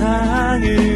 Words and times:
세상을 0.00 0.89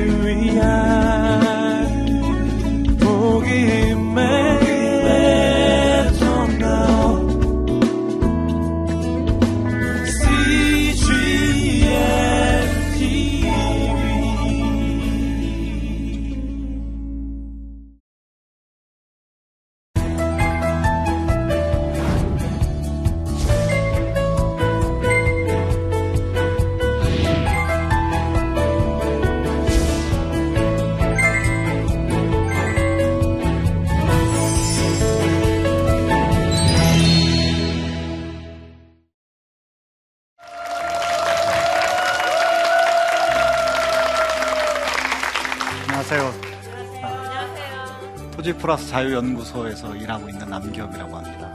플러스 48.64 48.88
자유연구소에서 48.88 49.94
일하고 49.96 50.28
있는 50.28 50.48
남기업이라고 50.48 51.16
합니다. 51.16 51.52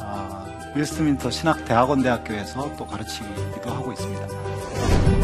아, 0.00 0.46
윌스민터 0.74 1.30
신학대학원 1.30 2.02
대학교에서 2.02 2.74
또 2.76 2.86
가르치기도 2.86 3.70
하고 3.70 3.92
있습니다. 3.92 5.15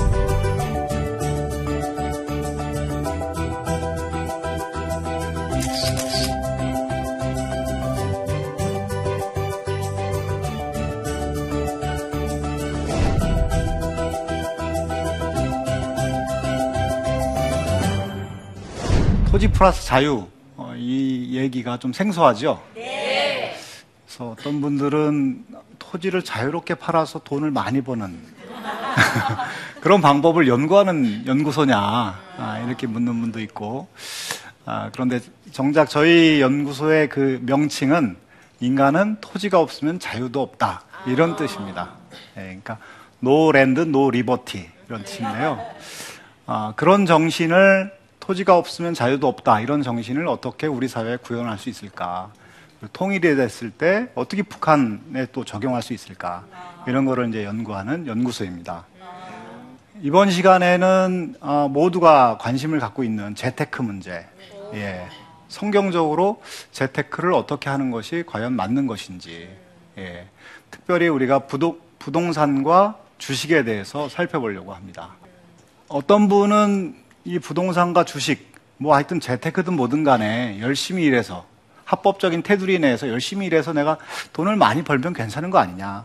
플러스 19.62 19.86
자유 19.86 20.27
얘기가 20.80 21.78
좀 21.78 21.92
생소하죠? 21.92 22.60
네. 22.74 23.56
그래서 24.05 24.30
어떤 24.30 24.60
분들은 24.60 25.44
토지를 25.78 26.24
자유롭게 26.24 26.74
팔아서 26.74 27.20
돈을 27.20 27.52
많이 27.52 27.80
버는 27.80 28.18
그런 29.80 30.00
방법을 30.00 30.48
연구하는 30.48 31.28
연구소냐 31.28 31.78
아, 31.78 32.64
이렇게 32.66 32.88
묻는 32.88 33.20
분도 33.20 33.38
있고 33.38 33.86
아, 34.64 34.90
그런데 34.92 35.20
정작 35.52 35.88
저희 35.88 36.40
연구소의 36.40 37.08
그 37.08 37.38
명칭은 37.44 38.16
인간은 38.58 39.18
토지가 39.20 39.60
없으면 39.60 40.00
자유도 40.00 40.42
없다 40.42 40.83
이런 41.06 41.34
아. 41.34 41.36
뜻입니다. 41.36 41.90
네, 42.34 42.46
그러니까 42.46 42.78
no 43.20 43.53
land 43.53 43.78
no 43.78 44.11
liberty 44.11 44.69
이런 44.88 45.05
뜻인데요. 45.05 45.64
아, 46.46 46.72
그런 46.74 47.06
정신을 47.06 48.02
토지가 48.23 48.56
없으면 48.56 48.95
자유도 48.95 49.27
없다. 49.27 49.61
이런 49.61 49.83
정신을 49.83 50.28
어떻게 50.28 50.69
우리 50.69 50.87
사회에 50.87 51.17
구현할 51.17 51.59
수 51.59 51.69
있을까? 51.69 52.31
통일이 52.92 53.34
됐을 53.34 53.70
때 53.70 54.11
어떻게 54.14 54.45
북한에 54.45 55.27
또 55.33 55.45
적용할 55.45 55.83
수 55.83 55.92
있을까? 55.92 56.45
이런 56.87 57.05
거를 57.05 57.29
이제 57.29 57.45
연구하는 57.45 58.06
연구소입니다. 58.06 58.87
이번 60.03 60.31
시간에는 60.31 61.34
어, 61.41 61.69
모두가 61.69 62.39
관심을 62.41 62.79
갖고 62.79 63.03
있는 63.03 63.34
재테크 63.34 63.83
문제. 63.83 64.25
예. 64.75 65.05
성경적으로 65.48 66.42
재테크를 66.70 67.33
어떻게 67.33 67.70
하는 67.70 67.91
것이 67.91 68.23
과연 68.25 68.52
맞는 68.52 68.86
것인지. 68.86 69.51
예. 69.98 70.29
특별히 70.70 71.08
우리가 71.08 71.41
부동, 71.41 71.80
부동산과 71.98 72.98
주식에 73.19 73.64
대해서 73.64 74.08
살펴보려고 74.08 74.75
합니다. 74.75 75.11
어떤 75.89 76.29
분은 76.29 77.02
이 77.24 77.38
부동산과 77.38 78.05
주식, 78.05 78.52
뭐 78.78 78.94
하여튼 78.94 79.20
재테크든 79.20 79.74
뭐든 79.74 80.05
간에 80.05 80.58
열심히 80.60 81.05
일해서 81.05 81.44
합법적인 81.84 82.42
테두리 82.42 82.78
내에서 82.78 83.08
열심히 83.08 83.46
일해서 83.46 83.72
내가 83.72 83.98
돈을 84.33 84.56
많이 84.56 84.83
벌면 84.83 85.12
괜찮은 85.12 85.50
거 85.50 85.58
아니냐. 85.58 86.05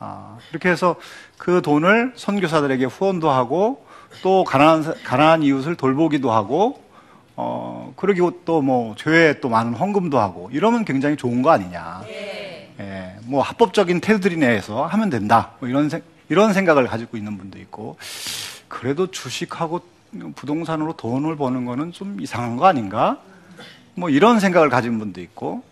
아, 0.00 0.38
이렇게 0.50 0.68
해서 0.68 0.96
그 1.36 1.62
돈을 1.62 2.12
선교사들에게 2.16 2.84
후원도 2.86 3.30
하고 3.30 3.86
또 4.22 4.44
가난한, 4.44 4.94
가난한 5.04 5.42
이웃을 5.42 5.74
돌보기도 5.76 6.30
하고 6.30 6.82
어, 7.36 7.92
그러기고 7.96 8.42
또 8.44 8.62
뭐 8.62 8.94
교회에 8.98 9.40
또 9.40 9.48
많은 9.48 9.74
헌금도 9.74 10.18
하고 10.18 10.50
이러면 10.52 10.84
굉장히 10.84 11.16
좋은 11.16 11.42
거 11.42 11.50
아니냐. 11.50 12.02
예. 12.08 12.72
예 12.80 13.18
뭐 13.24 13.42
합법적인 13.42 14.00
테두리 14.00 14.36
내에서 14.38 14.86
하면 14.86 15.10
된다. 15.10 15.52
뭐 15.60 15.68
이런, 15.68 15.88
생, 15.90 16.02
이런 16.30 16.52
생각을 16.54 16.86
가지고 16.86 17.16
있는 17.18 17.36
분도 17.36 17.58
있고 17.58 17.98
그래도 18.68 19.10
주식하고 19.10 19.82
부동산으로 20.34 20.94
돈을 20.94 21.36
버는 21.36 21.64
거는 21.64 21.92
좀 21.92 22.20
이상한 22.20 22.56
거 22.56 22.66
아닌가? 22.66 23.18
뭐 23.94 24.10
이런 24.10 24.40
생각을 24.40 24.68
가진 24.68 24.98
분도 24.98 25.20
있고, 25.20 25.62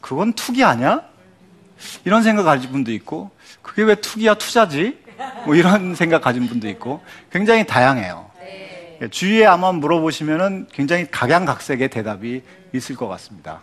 그건 0.00 0.32
투기 0.32 0.64
아니야? 0.64 1.02
이런 2.04 2.22
생각 2.22 2.44
가진 2.44 2.70
분도 2.72 2.92
있고, 2.92 3.30
그게 3.62 3.82
왜 3.82 3.94
투기야 3.94 4.34
투자지? 4.34 4.98
뭐 5.44 5.54
이런 5.54 5.94
생각 5.96 6.22
가진 6.22 6.46
분도 6.48 6.68
있고, 6.68 7.02
굉장히 7.30 7.66
다양해요. 7.66 8.30
네. 8.38 9.08
주위에 9.10 9.46
아마 9.46 9.72
물어보시면은 9.72 10.68
굉장히 10.72 11.10
각양각색의 11.10 11.90
대답이 11.90 12.42
있을 12.72 12.96
것 12.96 13.08
같습니다. 13.08 13.60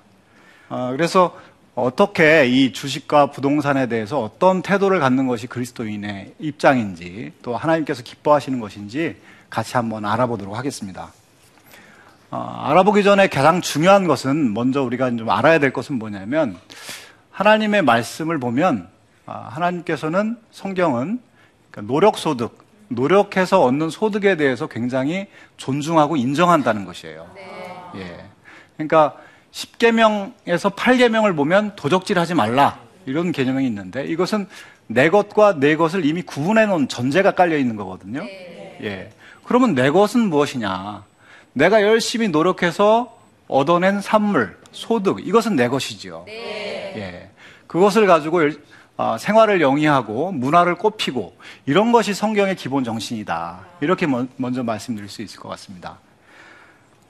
어, 0.69 0.89
그래서 0.91 1.35
어떻게 1.77 2.47
이 2.47 2.73
주식과 2.73 3.29
부동산에 3.29 3.87
대해서 3.87 4.19
어떤 4.19 4.63
태도를 4.63 4.99
갖는 4.99 5.27
것이 5.27 5.45
그리스도인의 5.45 6.33
입장인지 6.39 7.33
또 7.43 7.55
하나님께서 7.55 8.01
기뻐하시는 8.01 8.59
것인지 8.59 9.15
같이 9.49 9.75
한번 9.77 10.05
알아보도록 10.05 10.57
하겠습니다. 10.57 11.11
어, 12.29 12.63
알아보기 12.65 13.03
전에 13.03 13.27
가장 13.27 13.61
중요한 13.61 14.05
것은 14.07 14.53
먼저 14.53 14.83
우리가 14.83 15.09
좀 15.11 15.29
알아야 15.29 15.59
될 15.59 15.71
것은 15.71 15.97
뭐냐면 15.97 16.57
하나님의 17.31 17.83
말씀을 17.83 18.39
보면 18.39 18.89
어, 19.25 19.47
하나님께서는 19.49 20.37
성경은 20.51 21.19
그러니까 21.71 21.93
노력 21.93 22.17
소득, 22.17 22.65
노력해서 22.89 23.63
얻는 23.63 23.89
소득에 23.89 24.35
대해서 24.35 24.67
굉장히 24.67 25.27
존중하고 25.57 26.17
인정한다는 26.17 26.85
것이에요. 26.85 27.29
네. 27.35 27.91
예. 27.95 28.25
그러니까 28.75 29.15
10계명에서 29.51 30.75
8계명을 30.75 31.35
보면 31.35 31.75
도적질 31.75 32.19
하지 32.19 32.33
말라. 32.33 32.79
이런 33.05 33.31
개념이 33.31 33.65
있는데 33.67 34.05
이것은 34.05 34.47
내 34.87 35.09
것과 35.09 35.59
내 35.59 35.75
것을 35.75 36.05
이미 36.05 36.21
구분해 36.21 36.65
놓은 36.65 36.87
전제가 36.87 37.31
깔려 37.31 37.57
있는 37.57 37.75
거거든요. 37.75 38.21
네. 38.23 38.79
예. 38.83 39.16
그러면 39.47 39.75
내 39.75 39.89
것은 39.89 40.29
무엇이냐? 40.29 41.05
내가 41.53 41.81
열심히 41.81 42.27
노력해서 42.27 43.17
얻어낸 43.47 44.01
산물, 44.01 44.57
소득, 44.73 45.25
이것은 45.25 45.55
내 45.55 45.69
것이지요. 45.69 46.25
네. 46.27 46.93
예. 46.97 47.31
그것을 47.65 48.07
가지고 48.07 48.41
어, 48.97 49.17
생활을 49.17 49.61
영위하고 49.61 50.31
문화를 50.33 50.75
꼽히고 50.75 51.37
이런 51.65 51.91
것이 51.91 52.13
성경의 52.13 52.55
기본 52.55 52.83
정신이다. 52.83 53.65
이렇게 53.81 54.05
먼 54.05 54.27
저 54.53 54.63
말씀드릴 54.63 55.07
수 55.07 55.21
있을 55.21 55.39
것 55.39 55.47
같습니다. 55.49 55.99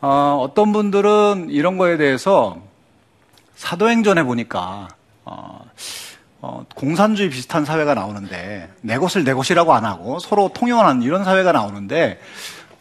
어, 0.02 0.38
어떤 0.40 0.74
분들은 0.74 1.48
이런 1.50 1.78
거에 1.78 1.98
대해서 1.98 2.62
사도행전에 3.56 4.24
보니까 4.24 4.90
어, 5.26 5.62
어, 6.42 6.66
공산주의 6.76 7.30
비슷한 7.30 7.66
사회가 7.66 7.94
나오는데 7.94 8.70
내 8.82 8.98
것을 8.98 9.24
내 9.24 9.34
것이라고 9.34 9.74
안 9.74 9.86
하고 9.86 10.20
서로 10.20 10.52
통용하는 10.54 11.02
이런 11.02 11.24
사회가 11.24 11.52
나오는데 11.52 12.20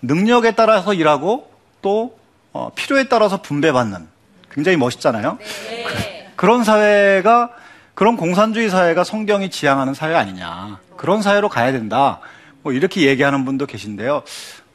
능력에 0.03 0.53
따라서 0.53 0.93
일하고 0.93 1.51
또 1.81 2.19
어, 2.53 2.71
필요에 2.75 3.05
따라서 3.09 3.41
분배받는 3.43 4.07
굉장히 4.51 4.77
멋있잖아요. 4.77 5.39
네. 5.69 6.33
그, 6.37 6.47
런 6.47 6.65
사회가 6.65 7.51
그런 7.95 8.17
공산주의 8.17 8.69
사회가 8.69 9.05
성경이 9.05 9.51
지향하는 9.51 9.95
사회 9.95 10.15
아니냐. 10.15 10.81
그런 10.97 11.23
사회로 11.23 11.49
가야 11.49 11.73
된다. 11.73 12.21
뭐 12.63 12.73
이렇게 12.73 13.03
얘기하는 13.03 13.45
분도 13.45 13.65
계신데요. 13.67 14.23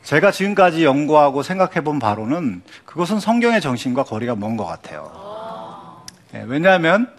제가 0.04 0.32
지금까지 0.32 0.86
연구하고 0.86 1.44
생각해 1.44 1.82
본 1.82 2.00
바로는 2.00 2.64
그것은 2.86 3.20
성경의 3.20 3.62
정신과 3.62 4.04
거리가 4.04 4.36
먼 4.36 4.58
것 4.58 4.66
같아요. 4.66 5.12
네, 6.32 6.44
왜냐하면 6.48 7.12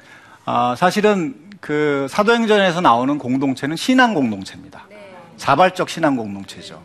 아, 0.44 0.74
사실은 0.76 1.41
그 1.62 2.08
사도행전에서 2.10 2.80
나오는 2.80 3.18
공동체는 3.18 3.76
신앙 3.76 4.14
공동체입니다. 4.14 4.88
자발적 5.36 5.88
신앙 5.88 6.16
공동체죠. 6.16 6.82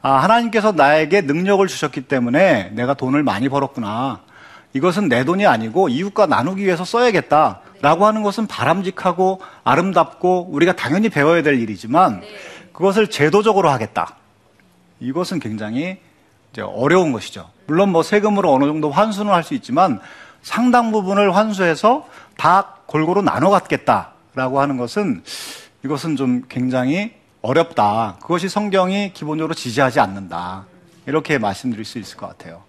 아, 0.00 0.12
하나님께서 0.14 0.72
나에게 0.72 1.20
능력을 1.20 1.66
주셨기 1.66 2.00
때문에 2.00 2.70
내가 2.72 2.94
돈을 2.94 3.22
많이 3.22 3.50
벌었구나. 3.50 4.22
이것은 4.72 5.10
내 5.10 5.24
돈이 5.24 5.46
아니고 5.46 5.90
이웃과 5.90 6.24
나누기 6.24 6.64
위해서 6.64 6.86
써야겠다. 6.86 7.60
라고 7.82 8.06
하는 8.06 8.22
것은 8.22 8.46
바람직하고 8.46 9.42
아름답고 9.62 10.48
우리가 10.50 10.72
당연히 10.74 11.10
배워야 11.10 11.42
될 11.42 11.60
일이지만 11.60 12.22
그것을 12.72 13.08
제도적으로 13.08 13.68
하겠다. 13.68 14.16
이것은 15.00 15.38
굉장히 15.38 15.98
이제 16.50 16.62
어려운 16.62 17.12
것이죠. 17.12 17.50
물론 17.66 17.90
뭐 17.90 18.02
세금으로 18.02 18.50
어느 18.54 18.64
정도 18.64 18.90
환수는 18.90 19.30
할 19.30 19.42
수 19.42 19.52
있지만 19.52 20.00
상당 20.40 20.92
부분을 20.92 21.36
환수해서 21.36 22.08
다 22.38 22.76
골고루 22.86 23.20
나눠 23.20 23.50
갖겠다 23.50 24.13
라고 24.34 24.60
하는 24.60 24.76
것은 24.76 25.22
이것은 25.84 26.16
좀 26.16 26.42
굉장히 26.48 27.12
어렵다. 27.42 28.18
그것이 28.22 28.48
성경이 28.48 29.12
기본적으로 29.12 29.54
지지하지 29.54 30.00
않는다. 30.00 30.66
이렇게 31.06 31.38
말씀드릴 31.38 31.84
수 31.84 31.98
있을 31.98 32.16
것 32.16 32.26
같아요. 32.28 32.62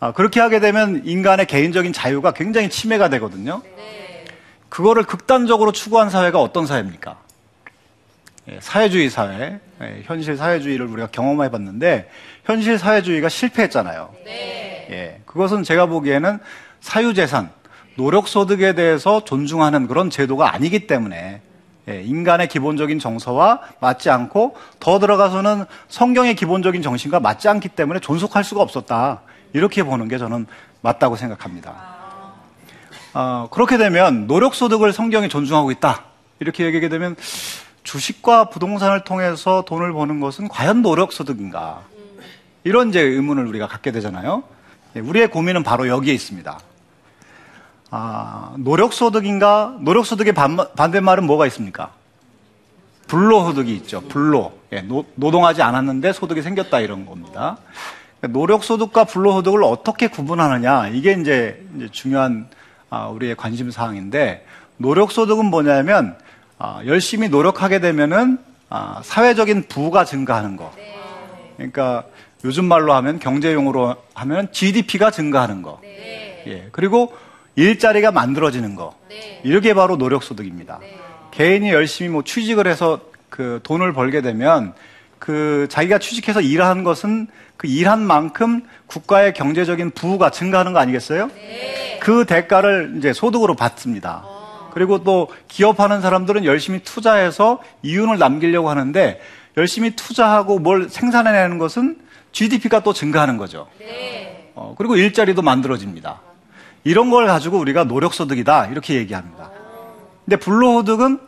아, 0.00 0.12
그렇게 0.12 0.40
하게 0.40 0.60
되면 0.60 1.02
인간의 1.04 1.46
개인적인 1.46 1.92
자유가 1.92 2.32
굉장히 2.32 2.68
침해가 2.68 3.08
되거든요. 3.08 3.62
그거를 4.68 5.04
극단적으로 5.04 5.72
추구한 5.72 6.10
사회가 6.10 6.40
어떤 6.40 6.66
사회입니까? 6.66 7.18
예, 8.50 8.58
사회주의 8.60 9.08
사회, 9.08 9.60
예, 9.80 10.02
현실 10.04 10.36
사회주의를 10.36 10.86
우리가 10.86 11.08
경험해 11.08 11.50
봤는데, 11.50 12.10
현실 12.44 12.78
사회주의가 12.78 13.28
실패했잖아요. 13.28 14.14
예, 14.90 15.20
그것은 15.26 15.62
제가 15.62 15.86
보기에는 15.86 16.38
사유재산, 16.80 17.50
노력소득에 17.96 18.74
대해서 18.74 19.24
존중하는 19.24 19.86
그런 19.86 20.10
제도가 20.10 20.54
아니기 20.54 20.86
때문에, 20.86 21.42
예, 21.88 22.02
인간의 22.02 22.48
기본적인 22.48 22.98
정서와 22.98 23.60
맞지 23.80 24.08
않고 24.08 24.56
더 24.78 24.98
들어가서는 24.98 25.64
성경의 25.88 26.36
기본적인 26.36 26.80
정신과 26.80 27.20
맞지 27.20 27.48
않기 27.48 27.70
때문에 27.70 27.98
존속할 28.00 28.44
수가 28.44 28.62
없었다. 28.62 29.22
이렇게 29.52 29.82
보는 29.82 30.08
게 30.08 30.16
저는 30.16 30.46
맞다고 30.80 31.16
생각합니다. 31.16 31.74
어, 33.14 33.48
그렇게 33.50 33.78
되면 33.78 34.26
노력소득을 34.26 34.92
성경이 34.92 35.28
존중하고 35.28 35.70
있다. 35.72 36.04
이렇게 36.38 36.64
얘기하게 36.64 36.88
되면 36.88 37.16
주식과 37.82 38.48
부동산을 38.50 39.02
통해서 39.04 39.64
돈을 39.66 39.92
버는 39.92 40.20
것은 40.20 40.48
과연 40.48 40.82
노력소득인가? 40.82 41.82
이런 42.64 42.90
이제 42.90 43.00
의문을 43.00 43.46
우리가 43.46 43.66
갖게 43.66 43.90
되잖아요. 43.90 44.44
예, 44.94 45.00
우리의 45.00 45.30
고민은 45.30 45.64
바로 45.64 45.88
여기에 45.88 46.14
있습니다. 46.14 46.58
아, 47.94 48.54
노력소득인가? 48.56 49.76
노력소득의 49.80 50.32
반, 50.32 50.56
반대말은 50.56 51.24
뭐가 51.26 51.46
있습니까? 51.48 51.92
불로소득이 53.06 53.74
있죠. 53.76 54.00
불로. 54.08 54.54
예, 54.72 54.80
노, 54.80 55.04
노동하지 55.14 55.60
않았는데 55.60 56.14
소득이 56.14 56.40
생겼다 56.40 56.80
이런 56.80 57.04
겁니다. 57.04 57.58
그러니까 58.18 58.38
노력소득과 58.38 59.04
불로소득을 59.04 59.62
어떻게 59.62 60.08
구분하느냐. 60.08 60.88
이게 60.88 61.12
이제, 61.20 61.62
이제 61.76 61.88
중요한 61.92 62.48
아, 62.88 63.08
우리의 63.08 63.36
관심 63.36 63.70
사항인데 63.70 64.46
노력소득은 64.78 65.44
뭐냐면 65.44 66.16
아, 66.58 66.80
열심히 66.86 67.28
노력하게 67.28 67.80
되면은 67.80 68.38
아, 68.70 69.02
사회적인 69.04 69.64
부가 69.68 70.06
증가하는 70.06 70.56
거. 70.56 70.72
그러니까 71.58 72.04
요즘 72.46 72.64
말로 72.64 72.94
하면 72.94 73.18
경제용으로 73.18 73.96
하면 74.14 74.50
GDP가 74.50 75.10
증가하는 75.10 75.60
거. 75.60 75.78
예. 75.84 76.68
그리고 76.72 77.12
일자리가 77.56 78.12
만들어지는 78.12 78.74
거. 78.74 78.94
이게 79.44 79.74
바로 79.74 79.96
노력소득입니다. 79.96 80.80
개인이 81.30 81.70
열심히 81.70 82.10
뭐 82.10 82.22
취직을 82.22 82.66
해서 82.66 83.00
그 83.28 83.60
돈을 83.62 83.92
벌게 83.92 84.20
되면 84.22 84.74
그 85.18 85.66
자기가 85.70 85.98
취직해서 85.98 86.40
일하는 86.40 86.84
것은 86.84 87.28
그 87.56 87.66
일한 87.66 88.00
만큼 88.02 88.62
국가의 88.86 89.34
경제적인 89.34 89.92
부가 89.92 90.30
증가하는 90.30 90.72
거 90.72 90.80
아니겠어요? 90.80 91.30
그 92.00 92.24
대가를 92.24 92.94
이제 92.98 93.12
소득으로 93.12 93.54
받습니다. 93.54 94.24
그리고 94.72 95.04
또 95.04 95.28
기업하는 95.48 96.00
사람들은 96.00 96.44
열심히 96.44 96.80
투자해서 96.82 97.62
이윤을 97.82 98.18
남기려고 98.18 98.68
하는데 98.70 99.20
열심히 99.56 99.94
투자하고 99.94 100.58
뭘 100.58 100.88
생산해내는 100.88 101.58
것은 101.58 101.98
GDP가 102.32 102.80
또 102.80 102.92
증가하는 102.92 103.36
거죠. 103.36 103.68
어, 104.54 104.74
그리고 104.76 104.96
일자리도 104.96 105.42
만들어집니다. 105.42 106.20
이런 106.84 107.10
걸 107.10 107.26
가지고 107.26 107.58
우리가 107.58 107.84
노력소득이다 107.84 108.66
이렇게 108.66 108.94
얘기합니다. 108.94 109.50
근데 110.24 110.36
불로소득은 110.36 111.20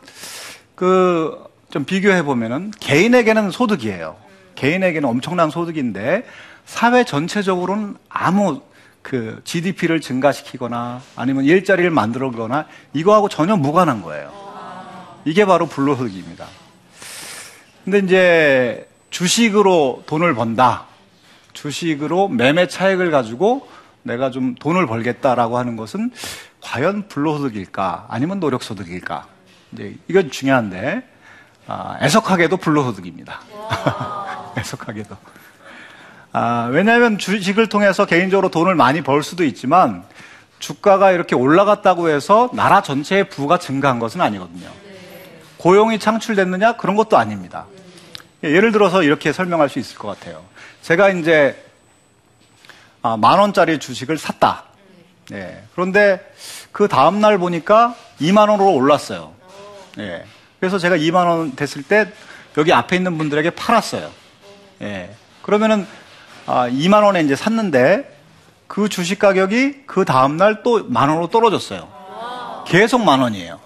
그 0.75 1.45
좀 1.75 1.83
비교해 1.83 2.23
보면은 2.23 2.71
개인에게는 2.79 3.51
소득이에요. 3.51 4.15
개인에게는 4.55 5.09
엄청난 5.09 5.49
소득인데 5.49 6.23
사회 6.63 7.03
전체적으로는 7.03 7.97
아무 8.07 8.61
그 9.01 9.41
GDP를 9.43 9.99
증가시키거나 9.99 11.01
아니면 11.17 11.43
일자리를 11.43 11.89
만들거나 11.89 12.67
이거하고 12.93 13.27
전혀 13.27 13.57
무관한 13.57 14.01
거예요. 14.03 14.31
이게 15.25 15.43
바로 15.43 15.65
불로소득입니다. 15.65 16.47
근데 17.83 17.99
이제 17.99 18.87
주식으로 19.09 20.03
돈을 20.05 20.33
번다. 20.33 20.85
주식으로 21.51 22.29
매매 22.29 22.69
차익을 22.69 23.11
가지고 23.11 23.67
내가 24.05 24.29
좀 24.29 24.53
돈을 24.55 24.85
벌겠다라고 24.85 25.57
하는 25.57 25.75
것은 25.75 26.11
과연 26.61 27.07
불로소득일까 27.07 28.05
아니면 28.09 28.39
노력소득일까? 28.39 29.27
이제 29.71 29.95
이건 30.07 30.29
중요한데 30.29 31.03
아, 31.67 31.97
애석하게도 32.01 32.57
불로소득입니다. 32.57 33.41
애석하게도. 34.57 35.17
아, 36.33 36.69
왜냐하면 36.71 37.17
주식을 37.17 37.67
통해서 37.67 38.05
개인적으로 38.05 38.49
돈을 38.49 38.75
많이 38.75 39.01
벌 39.01 39.23
수도 39.23 39.43
있지만 39.43 40.03
주가가 40.59 41.11
이렇게 41.11 41.35
올라갔다고 41.35 42.09
해서 42.09 42.49
나라 42.53 42.81
전체의 42.83 43.29
부가 43.29 43.57
증가한 43.57 43.97
것은 43.99 44.21
아니거든요. 44.21 44.69
고용이 45.57 45.97
창출됐느냐? 45.97 46.77
그런 46.77 46.95
것도 46.95 47.17
아닙니다. 47.17 47.65
예를 48.43 48.71
들어서 48.71 49.01
이렇게 49.01 49.33
설명할 49.33 49.69
수 49.69 49.79
있을 49.79 49.97
것 49.97 50.07
같아요. 50.07 50.43
제가 50.83 51.09
이제 51.09 51.64
아, 53.05 53.17
만 53.17 53.37
원짜리 53.37 53.77
주식을 53.77 54.17
샀다. 54.17 54.63
예. 55.31 55.61
그런데 55.75 56.19
그 56.71 56.87
다음 56.87 57.21
날 57.21 57.37
보니까 57.37 57.93
2만 58.19 58.49
원으로 58.49 58.73
올랐어요. 58.73 59.31
예. 59.99 60.25
그래서 60.59 60.79
제가 60.79 60.97
2만 60.97 61.27
원 61.27 61.55
됐을 61.55 61.83
때 61.83 62.11
여기 62.57 62.73
앞에 62.73 62.95
있는 62.95 63.15
분들에게 63.19 63.51
팔았어요. 63.51 64.09
예. 64.81 65.13
그러면은 65.43 65.85
아, 66.47 66.67
2만 66.67 67.03
원에 67.03 67.21
이제 67.21 67.35
샀는데 67.35 68.11
그 68.65 68.89
주식 68.89 69.19
가격이 69.19 69.83
그 69.85 70.03
다음 70.03 70.37
날 70.37 70.63
또 70.63 70.85
만 70.89 71.09
원으로 71.09 71.27
떨어졌어요. 71.27 71.87
계속 72.65 73.03
만 73.03 73.19
원이에요. 73.19 73.59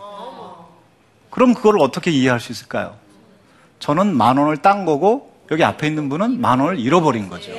그럼 1.29 1.53
그걸 1.53 1.79
어떻게 1.79 2.11
이해할 2.11 2.41
수 2.41 2.51
있을까요? 2.51 2.97
저는 3.79 4.17
만 4.17 4.35
원을 4.37 4.57
딴 4.57 4.83
거고 4.83 5.31
여기 5.49 5.63
앞에 5.63 5.87
있는 5.87 6.09
분은 6.09 6.41
만 6.41 6.59
원을 6.59 6.77
잃어버린 6.77 7.29
거죠. 7.29 7.53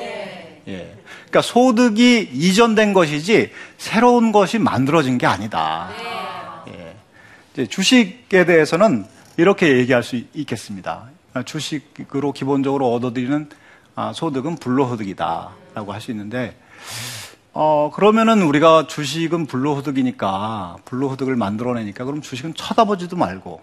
예. 0.71 0.97
그러니까 1.29 1.43
소득이 1.43 2.31
이전된 2.33 2.93
것이지 2.93 3.51
새로운 3.79 4.33
것이 4.33 4.59
만들어진 4.59 5.19
게 5.19 5.27
아니다. 5.27 5.91
예. 6.69 6.97
이제 7.53 7.67
주식에 7.67 8.45
대해서는 8.45 9.07
이렇게 9.37 9.79
얘기할 9.79 10.03
수 10.03 10.17
있겠습니다. 10.35 11.05
주식으로 11.45 12.33
기본적으로 12.33 12.93
얻어들이는 12.95 13.49
아, 13.97 14.13
소득은 14.13 14.57
불로소득이다라고 14.57 15.93
할 15.93 16.01
수 16.01 16.11
있는데 16.11 16.57
어, 17.53 17.91
그러면은 17.95 18.43
우리가 18.43 18.87
주식은 18.87 19.47
불로소득이니까 19.47 20.79
불로소득을 20.85 21.37
만들어내니까 21.37 22.05
그럼 22.05 22.21
주식은 22.21 22.55
쳐다보지도 22.55 23.17
말고 23.17 23.63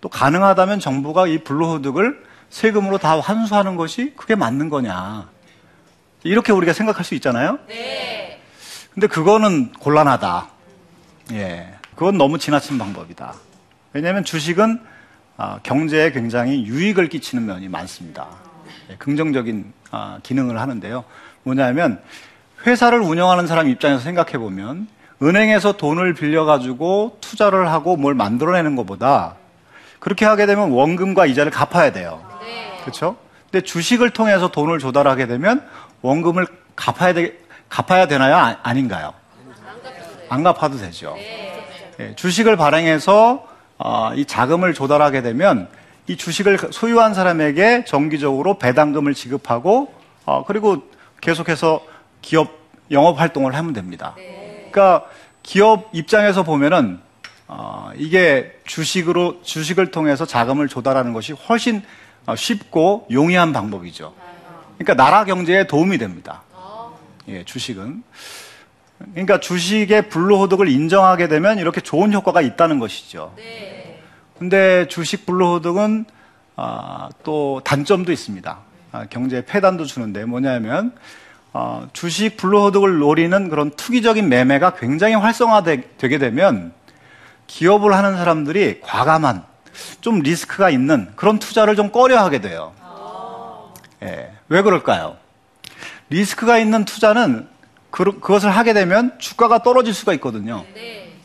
또 0.00 0.08
가능하다면 0.08 0.80
정부가 0.80 1.26
이 1.26 1.44
불로소득을 1.44 2.24
세금으로 2.50 2.98
다 2.98 3.20
환수하는 3.20 3.76
것이 3.76 4.14
그게 4.16 4.34
맞는 4.34 4.68
거냐 4.68 5.28
이렇게 6.24 6.52
우리가 6.52 6.72
생각할 6.72 7.04
수 7.04 7.14
있잖아요. 7.14 7.58
네. 7.68 8.40
근데 8.94 9.06
그거는 9.06 9.72
곤란하다. 9.72 10.48
예, 11.32 11.74
그건 11.94 12.18
너무 12.18 12.38
지나친 12.38 12.78
방법이다. 12.78 13.34
왜냐하면 13.92 14.24
주식은 14.24 14.80
아, 15.36 15.60
경제에 15.62 16.12
굉장히 16.12 16.66
유익을 16.66 17.08
끼치는 17.08 17.46
면이 17.46 17.68
많습니다. 17.68 18.28
예, 18.90 18.96
긍정적인 18.96 19.72
아, 19.90 20.18
기능을 20.22 20.60
하는데요. 20.60 21.04
뭐냐면 21.42 22.00
회사를 22.66 23.00
운영하는 23.00 23.46
사람 23.46 23.68
입장에서 23.68 24.02
생각해 24.02 24.38
보면 24.38 24.88
은행에서 25.22 25.72
돈을 25.76 26.14
빌려가지고 26.14 27.18
투자를 27.20 27.70
하고 27.70 27.96
뭘 27.96 28.14
만들어내는 28.14 28.76
것보다 28.76 29.36
그렇게 30.00 30.24
하게 30.24 30.46
되면 30.46 30.70
원금과 30.70 31.26
이자를 31.26 31.50
갚아야 31.52 31.92
돼요. 31.92 32.24
그렇죠? 32.82 33.16
근데 33.50 33.64
주식을 33.64 34.10
통해서 34.10 34.50
돈을 34.50 34.78
조달하게 34.78 35.26
되면 35.26 35.64
원금을 36.02 36.46
갚아야 36.76 37.14
되, 37.14 37.38
갚아야 37.68 38.06
되나요? 38.06 38.58
아, 38.62 38.72
닌가요안 38.72 39.12
갚아도 40.44 40.76
되죠. 40.78 41.14
예, 42.00 42.14
주식을 42.16 42.56
발행해서 42.56 43.46
어, 43.78 44.12
이 44.14 44.24
자금을 44.24 44.74
조달하게 44.74 45.22
되면 45.22 45.68
이 46.06 46.16
주식을 46.16 46.58
소유한 46.72 47.14
사람에게 47.14 47.84
정기적으로 47.84 48.58
배당금을 48.58 49.14
지급하고 49.14 49.92
어, 50.24 50.44
그리고 50.46 50.82
계속해서 51.20 51.84
기업 52.20 52.60
영업 52.90 53.20
활동을 53.20 53.54
하면 53.54 53.72
됩니다. 53.72 54.14
그러니까 54.16 55.06
기업 55.42 55.88
입장에서 55.92 56.42
보면은 56.42 57.00
어, 57.48 57.90
이게 57.96 58.56
주식으로 58.64 59.42
주식을 59.42 59.90
통해서 59.90 60.24
자금을 60.26 60.68
조달하는 60.68 61.12
것이 61.12 61.32
훨씬 61.32 61.82
어, 62.26 62.36
쉽고 62.36 63.06
용이한 63.10 63.52
방법이죠. 63.52 64.14
그러니까 64.82 64.94
나라 64.94 65.24
경제에 65.24 65.66
도움이 65.66 65.98
됩니다. 65.98 66.42
예, 67.28 67.44
주식은. 67.44 68.02
그러니까 69.12 69.38
주식의 69.38 70.08
불로소득을 70.08 70.68
인정하게 70.68 71.28
되면 71.28 71.58
이렇게 71.58 71.80
좋은 71.80 72.12
효과가 72.12 72.40
있다는 72.40 72.78
것이죠. 72.80 73.32
근데 74.38 74.88
주식 74.88 75.24
불로소득은 75.24 76.04
아, 76.56 77.08
또 77.22 77.60
단점도 77.64 78.10
있습니다. 78.10 78.58
아, 78.92 79.06
경제에 79.06 79.44
폐단도 79.44 79.84
주는데 79.84 80.24
뭐냐면 80.24 80.92
어, 81.52 81.88
주식 81.92 82.36
불로소득을 82.36 82.98
노리는 82.98 83.48
그런 83.48 83.70
투기적인 83.70 84.28
매매가 84.28 84.74
굉장히 84.74 85.14
활성화되게 85.14 86.18
되면 86.18 86.72
기업을 87.46 87.94
하는 87.94 88.16
사람들이 88.16 88.80
과감한 88.80 89.44
좀 90.00 90.20
리스크가 90.20 90.70
있는 90.70 91.12
그런 91.14 91.38
투자를 91.38 91.76
좀 91.76 91.90
꺼려하게 91.90 92.40
돼요. 92.40 92.72
예, 94.02 94.32
왜 94.48 94.62
그럴까요? 94.62 95.16
리스크가 96.10 96.58
있는 96.58 96.84
투자는 96.84 97.48
그, 97.90 98.18
것을 98.20 98.50
하게 98.50 98.72
되면 98.72 99.18
주가가 99.18 99.62
떨어질 99.62 99.94
수가 99.94 100.12
있거든요. 100.14 100.64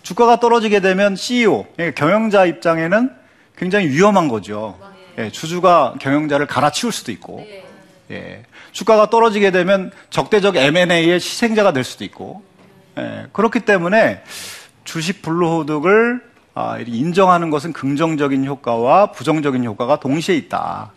주가가 0.04 0.40
떨어지게 0.40 0.80
되면 0.80 1.16
CEO, 1.16 1.66
그러니까 1.76 2.00
경영자 2.00 2.46
입장에는 2.46 3.12
굉장히 3.58 3.88
위험한 3.88 4.28
거죠. 4.28 4.80
예, 5.18 5.32
주주가 5.32 5.96
경영자를 6.00 6.46
갈아치울 6.46 6.94
수도 6.94 7.12
있고, 7.12 7.46
예, 8.12 8.44
주가가 8.72 9.10
떨어지게 9.10 9.52
되면 9.52 9.92
적대적 10.10 10.56
M&A의 10.56 11.16
희생자가 11.16 11.74
될 11.74 11.84
수도 11.84 12.04
있고, 12.06 12.44
예, 12.98 13.26
그렇기 13.34 13.62
때문에 13.62 14.22
주식 14.84 15.22
불로소득을 15.22 16.22
아, 16.54 16.80
인정하는 16.80 17.52
것은 17.52 17.72
긍정적인 17.72 18.46
효과와 18.46 19.12
부정적인 19.12 19.64
효과가 19.64 20.00
동시에 20.00 20.36
있다. 20.36 20.92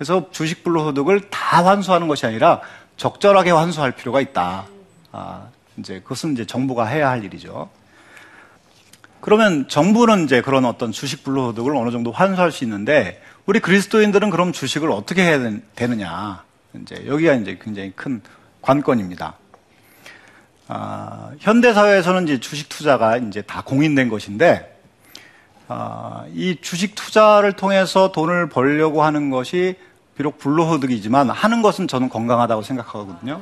그래서 0.00 0.30
주식 0.30 0.64
불로소득을 0.64 1.28
다 1.28 1.62
환수하는 1.62 2.08
것이 2.08 2.24
아니라 2.24 2.62
적절하게 2.96 3.50
환수할 3.50 3.92
필요가 3.92 4.22
있다. 4.22 4.64
아, 5.12 5.48
이제 5.76 6.00
그것은 6.00 6.32
이제 6.32 6.46
정부가 6.46 6.86
해야 6.86 7.10
할 7.10 7.22
일이죠. 7.22 7.68
그러면 9.20 9.68
정부는 9.68 10.24
이제 10.24 10.40
그런 10.40 10.64
어떤 10.64 10.90
주식 10.90 11.22
불로소득을 11.22 11.76
어느 11.76 11.90
정도 11.90 12.12
환수할 12.12 12.50
수 12.50 12.64
있는데 12.64 13.20
우리 13.44 13.60
그리스도인들은 13.60 14.30
그럼 14.30 14.52
주식을 14.52 14.90
어떻게 14.90 15.22
해야 15.22 15.38
되느냐? 15.74 16.44
이제 16.80 17.04
여기가 17.06 17.34
이제 17.34 17.58
굉장히 17.60 17.92
큰 17.94 18.22
관건입니다. 18.62 19.34
아, 20.68 21.32
현대 21.40 21.74
사회에서는 21.74 22.24
이제 22.24 22.40
주식 22.40 22.70
투자가 22.70 23.18
이제 23.18 23.42
다 23.42 23.60
공인된 23.60 24.08
것인데 24.08 24.80
아, 25.68 26.24
이 26.34 26.56
주식 26.62 26.94
투자를 26.94 27.52
통해서 27.52 28.12
돈을 28.12 28.48
벌려고 28.48 29.02
하는 29.02 29.28
것이 29.28 29.76
비록 30.20 30.36
불로소득이지만 30.36 31.30
하는 31.30 31.62
것은 31.62 31.88
저는 31.88 32.10
건강하다고 32.10 32.60
생각하거든요. 32.60 33.40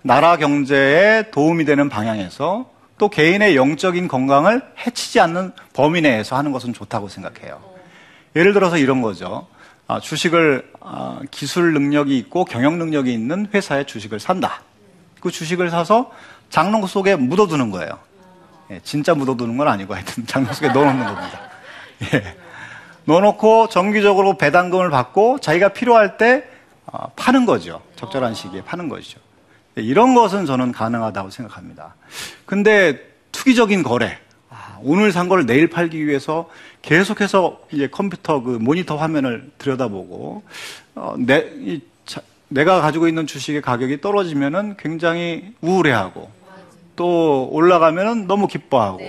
나라 0.00 0.38
경제에 0.38 1.30
도움이 1.30 1.66
되는 1.66 1.90
방향에서 1.90 2.70
또 2.96 3.10
개인의 3.10 3.56
영적인 3.56 4.08
건강을 4.08 4.62
해치지 4.86 5.20
않는 5.20 5.52
범위 5.74 6.00
내에서 6.00 6.36
하는 6.36 6.50
것은 6.50 6.72
좋다고 6.72 7.08
생각해요. 7.08 7.60
예를 8.36 8.54
들어서 8.54 8.78
이런 8.78 9.02
거죠. 9.02 9.46
아, 9.86 10.00
주식을 10.00 10.72
아, 10.80 11.20
기술 11.30 11.74
능력이 11.74 12.16
있고 12.16 12.46
경영 12.46 12.78
능력이 12.78 13.12
있는 13.12 13.46
회사의 13.52 13.84
주식을 13.84 14.18
산다. 14.18 14.62
그 15.20 15.30
주식을 15.30 15.68
사서 15.68 16.10
장롱 16.48 16.86
속에 16.86 17.16
묻어두는 17.16 17.70
거예요. 17.70 17.98
예, 18.70 18.80
진짜 18.82 19.14
묻어두는 19.14 19.58
건 19.58 19.68
아니고 19.68 19.94
하여튼 19.94 20.24
장롱 20.26 20.54
속에 20.54 20.68
넣어놓는 20.68 21.04
겁니다. 21.04 21.40
예. 22.14 22.43
넣어놓고 23.06 23.68
정기적으로 23.68 24.36
배당금을 24.38 24.90
받고 24.90 25.38
자기가 25.40 25.70
필요할 25.70 26.16
때 26.16 26.44
어, 26.86 27.08
파는 27.16 27.46
거죠. 27.46 27.82
적절한 27.96 28.34
시기에 28.34 28.62
파는 28.62 28.88
것이죠. 28.88 29.20
예, 29.78 29.82
이런 29.82 30.14
것은 30.14 30.46
저는 30.46 30.72
가능하다고 30.72 31.30
생각합니다. 31.30 31.94
근데 32.46 33.00
투기적인 33.32 33.82
거래, 33.82 34.18
아, 34.50 34.78
오늘 34.82 35.10
산 35.12 35.28
걸 35.28 35.44
내일 35.46 35.68
팔기 35.68 36.06
위해서 36.06 36.48
계속해서 36.82 37.60
이제 37.72 37.88
컴퓨터 37.88 38.42
그 38.42 38.50
모니터 38.50 38.96
화면을 38.96 39.50
들여다보고 39.58 40.42
어, 40.94 41.14
내, 41.18 41.50
이, 41.58 41.80
자, 42.06 42.20
내가 42.48 42.80
가지고 42.80 43.08
있는 43.08 43.26
주식의 43.26 43.62
가격이 43.62 44.00
떨어지면은 44.00 44.76
굉장히 44.78 45.52
우울해하고 45.60 46.30
또 46.96 47.48
올라가면은 47.50 48.26
너무 48.28 48.46
기뻐하고 48.46 49.00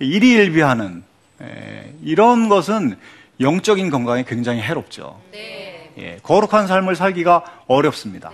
일희일비하는 0.00 1.04
예, 1.42 1.94
이런 2.02 2.48
것은 2.48 2.96
영적인 3.40 3.90
건강에 3.90 4.24
굉장히 4.24 4.60
해롭죠. 4.60 5.20
예, 5.98 6.18
거룩한 6.22 6.66
삶을 6.66 6.96
살기가 6.96 7.44
어렵습니다. 7.66 8.30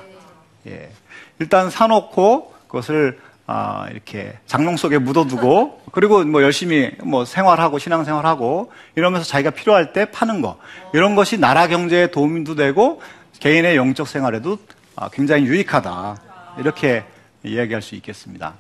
예, 0.66 0.90
일단 1.38 1.70
사놓고 1.70 2.54
그것을 2.66 3.18
아, 3.48 3.86
이렇게 3.92 4.36
장롱 4.46 4.76
속에 4.76 4.98
묻어두고 4.98 5.82
그리고 5.92 6.24
뭐 6.24 6.42
열심히 6.42 6.90
뭐 7.04 7.24
생활하고 7.24 7.78
신앙생활하고 7.78 8.72
이러면서 8.96 9.24
자기가 9.24 9.50
필요할 9.50 9.92
때 9.92 10.06
파는 10.10 10.42
거 10.42 10.58
이런 10.92 11.14
것이 11.14 11.38
나라 11.38 11.68
경제에 11.68 12.08
도움도 12.10 12.56
되고 12.56 13.00
개인의 13.38 13.76
영적 13.76 14.08
생활에도 14.08 14.58
아, 14.96 15.08
굉장히 15.12 15.44
유익하다 15.44 16.16
이렇게 16.58 17.04
이야기할 17.44 17.82
수 17.82 17.94
있겠습니다. 17.94 18.54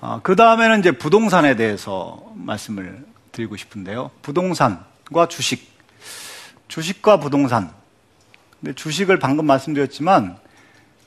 아, 0.00 0.18
그 0.24 0.34
다음에는 0.34 0.80
이제 0.80 0.90
부동산에 0.90 1.54
대해서 1.54 2.20
말씀을 2.34 3.04
드리고 3.30 3.56
싶은데요. 3.56 4.10
부동산 4.22 4.84
과 5.12 5.28
주식, 5.28 5.70
주식과 6.68 7.20
부동산. 7.20 7.70
근데 8.60 8.74
주식을 8.74 9.18
방금 9.18 9.46
말씀드렸지만 9.46 10.36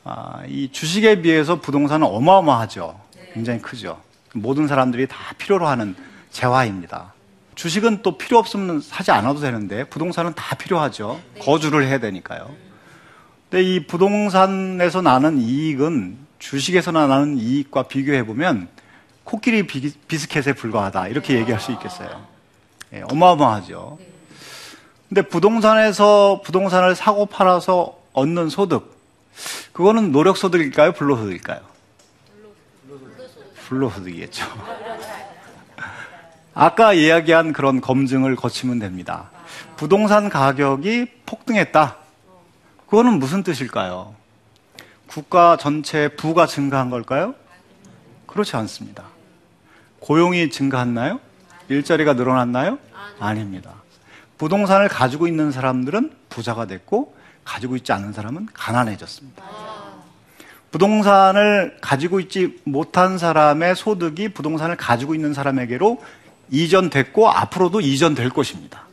아, 0.03 0.43
이 0.47 0.71
주식에 0.71 1.21
비해서 1.21 1.59
부동산은 1.59 2.05
어마어마하죠. 2.05 2.99
굉장히 3.33 3.59
크죠. 3.61 4.01
모든 4.33 4.67
사람들이 4.67 5.07
다 5.07 5.17
필요로 5.37 5.67
하는 5.67 5.95
재화입니다. 6.29 7.13
주식은 7.55 8.01
또 8.01 8.17
필요 8.17 8.37
없으면 8.37 8.81
사지 8.81 9.11
않아도 9.11 9.39
되는데 9.39 9.85
부동산은 9.85 10.33
다 10.35 10.55
필요하죠. 10.55 11.19
거주를 11.39 11.87
해야 11.87 11.99
되니까요. 11.99 12.53
근데 13.49 13.63
이 13.63 13.87
부동산에서 13.87 15.01
나는 15.01 15.39
이익은 15.39 16.17
주식에서 16.37 16.91
나는 16.91 17.37
이익과 17.37 17.83
비교해 17.83 18.25
보면 18.25 18.67
코끼리 19.23 19.65
비스켓에 19.65 20.53
불과하다 20.53 21.07
이렇게 21.07 21.35
얘기할 21.39 21.59
수 21.59 21.71
있겠어요. 21.71 22.34
예, 22.93 23.03
어마어마하죠. 23.09 23.97
근데 25.09 25.21
부동산에서 25.21 26.41
부동산을 26.43 26.95
사고 26.95 27.25
팔아서 27.25 27.99
얻는 28.13 28.49
소득 28.49 28.95
그거는 29.73 30.11
노력 30.11 30.37
소득일까요? 30.37 30.93
불로 30.93 31.17
소득일까요? 31.17 31.59
불로 33.67 33.89
소득이겠죠. 33.89 34.45
아까 36.53 36.93
이야기한 36.93 37.51
그런 37.51 37.81
검증을 37.81 38.35
거치면 38.35 38.79
됩니다. 38.79 39.29
부동산 39.75 40.29
가격이 40.29 41.07
폭등했다. 41.25 41.97
그거는 42.87 43.19
무슨 43.19 43.43
뜻일까요? 43.43 44.15
국가 45.07 45.57
전체 45.57 46.07
부가 46.09 46.45
증가한 46.45 46.89
걸까요? 46.89 47.35
그렇지 48.27 48.55
않습니다. 48.55 49.03
고용이 49.99 50.49
증가했나요? 50.49 51.19
일자리가 51.69 52.13
늘어났나요? 52.13 52.79
아닙니다. 53.19 53.73
부동산을 54.37 54.87
가지고 54.87 55.27
있는 55.27 55.51
사람들은 55.51 56.11
부자가 56.29 56.65
됐고 56.65 57.15
가지고 57.43 57.75
있지 57.75 57.91
않은 57.91 58.13
사람은 58.13 58.47
가난해졌습니다. 58.53 59.43
부동산을 60.71 61.77
가지고 61.79 62.19
있지 62.19 62.59
못한 62.65 63.17
사람의 63.17 63.75
소득이 63.75 64.29
부동산을 64.29 64.75
가지고 64.75 65.15
있는 65.15 65.33
사람에게로 65.33 66.01
이전됐고 66.51 67.29
앞으로도 67.29 67.79
이전될 67.79 68.29
것입니다. 68.29 68.83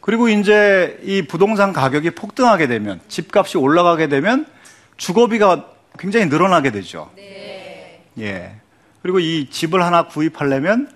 그리고 0.00 0.28
이제 0.28 0.98
이 1.02 1.22
부동산 1.22 1.72
가격이 1.72 2.10
폭등하게 2.12 2.66
되면 2.66 3.00
집값이 3.08 3.58
올라가게 3.58 4.08
되면 4.08 4.46
주거비가 4.96 5.66
굉장히 5.98 6.26
늘어나게 6.26 6.70
되죠. 6.70 7.10
예. 8.18 8.56
그리고 9.02 9.20
이 9.20 9.48
집을 9.50 9.82
하나 9.84 10.06
구입하려면 10.06 10.90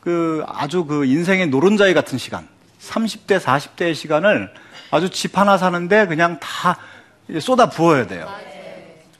그 0.00 0.44
아주 0.46 0.84
그 0.84 1.04
인생의 1.04 1.48
노른자위 1.48 1.94
같은 1.94 2.18
시간, 2.18 2.46
30대, 2.80 3.40
40대의 3.40 3.94
시간을 3.94 4.52
아주 4.90 5.10
집 5.10 5.36
하나 5.36 5.58
사는데 5.58 6.06
그냥 6.06 6.38
다 6.40 6.78
쏟아 7.40 7.68
부어야 7.68 8.06
돼요. 8.06 8.28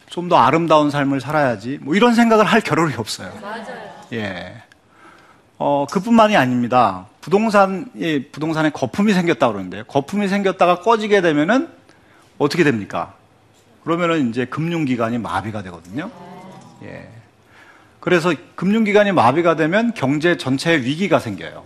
좀 0.08 0.28
더 0.28 0.36
아름다운 0.36 0.90
삶을 0.90 1.20
살아야지. 1.20 1.78
뭐 1.82 1.94
이런 1.94 2.14
생각을 2.14 2.44
할 2.44 2.60
겨를이 2.60 2.94
없어요. 2.96 3.30
예. 4.14 4.62
어, 5.58 5.86
그뿐만이 5.90 6.36
아닙니다. 6.36 7.06
부동산, 7.20 7.90
예, 7.98 8.24
부동산에 8.26 8.70
거품이 8.70 9.12
생겼다 9.12 9.48
그러는데, 9.48 9.82
거품이 9.86 10.28
생겼다가 10.28 10.80
꺼지게 10.80 11.20
되면은 11.20 11.68
어떻게 12.38 12.64
됩니까? 12.64 13.14
그러면은 13.84 14.30
이제 14.30 14.44
금융기관이 14.46 15.18
마비가 15.18 15.62
되거든요. 15.62 16.10
예. 16.84 17.08
그래서 18.00 18.32
금융기관이 18.54 19.12
마비가 19.12 19.56
되면 19.56 19.92
경제 19.94 20.36
전체에 20.36 20.78
위기가 20.78 21.18
생겨요. 21.18 21.64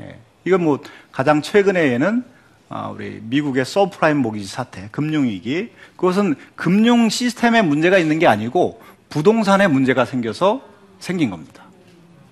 예. 0.00 0.18
이건 0.44 0.64
뭐 0.64 0.80
가장 1.12 1.42
최근에는 1.42 2.24
아, 2.70 2.88
우리 2.88 3.20
미국의 3.22 3.64
subprime 3.64 4.18
mortgage 4.18 4.46
사태, 4.46 4.88
금융위기. 4.90 5.70
그것은 5.96 6.34
금융 6.54 7.08
시스템에 7.08 7.62
문제가 7.62 7.98
있는 7.98 8.18
게 8.18 8.26
아니고 8.26 8.82
부동산에 9.08 9.68
문제가 9.68 10.04
생겨서 10.04 10.62
생긴 10.98 11.30
겁니다. 11.30 11.64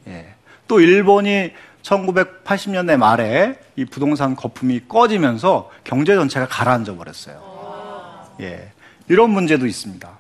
예. 0.09 0.35
또 0.69 0.81
일본이 0.81 1.53
1980년대 1.83 2.97
말에 2.97 3.59
이 3.77 3.85
부동산 3.85 4.35
거품이 4.35 4.89
꺼지면서 4.89 5.71
경제 5.85 6.15
전체가 6.15 6.49
가라앉아 6.49 6.97
버렸어요. 6.97 8.35
예. 8.41 8.73
이런 9.09 9.31
문제도 9.31 9.67
있습니다. 9.67 10.16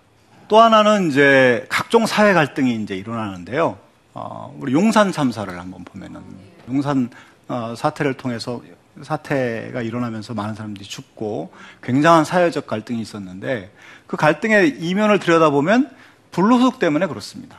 또 0.49 0.61
하나는 0.61 1.11
이제 1.11 1.67
각종 1.69 2.07
사회 2.07 2.33
갈등이 2.33 2.77
이제 2.77 2.97
일어나는데요. 2.97 3.79
어, 4.15 4.57
우리 4.61 4.73
용산 4.73 5.13
참사를 5.13 5.59
한번 5.59 5.85
보면은 5.85 6.23
용산 6.69 7.11
어, 7.49 7.75
사태를 7.77 8.15
통해서 8.15 8.63
사태가 9.03 9.83
일어나면서 9.83 10.35
많은 10.35 10.55
사람들이 10.55 10.85
죽고 10.85 11.53
굉장한 11.83 12.25
사회적 12.25 12.67
갈등이 12.67 13.01
있었는데 13.01 13.71
그 14.07 14.17
갈등의 14.17 14.79
이면을 14.81 15.19
들여다보면 15.19 15.91
불로소 16.31 16.79
때문에 16.79 17.07
그렇습니다. 17.07 17.59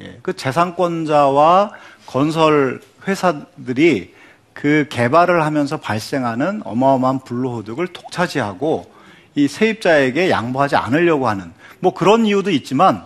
예, 0.00 0.18
그 0.22 0.34
재산권자와 0.34 1.72
건설 2.06 2.80
회사들이 3.06 4.14
그 4.52 4.86
개발을 4.90 5.44
하면서 5.44 5.78
발생하는 5.78 6.62
어마어마한 6.64 7.20
불로소득을 7.20 7.88
독차지하고 7.88 8.91
이 9.34 9.48
세입자에게 9.48 10.30
양보하지 10.30 10.76
않으려고 10.76 11.28
하는 11.28 11.52
뭐 11.80 11.94
그런 11.94 12.26
이유도 12.26 12.50
있지만 12.50 13.04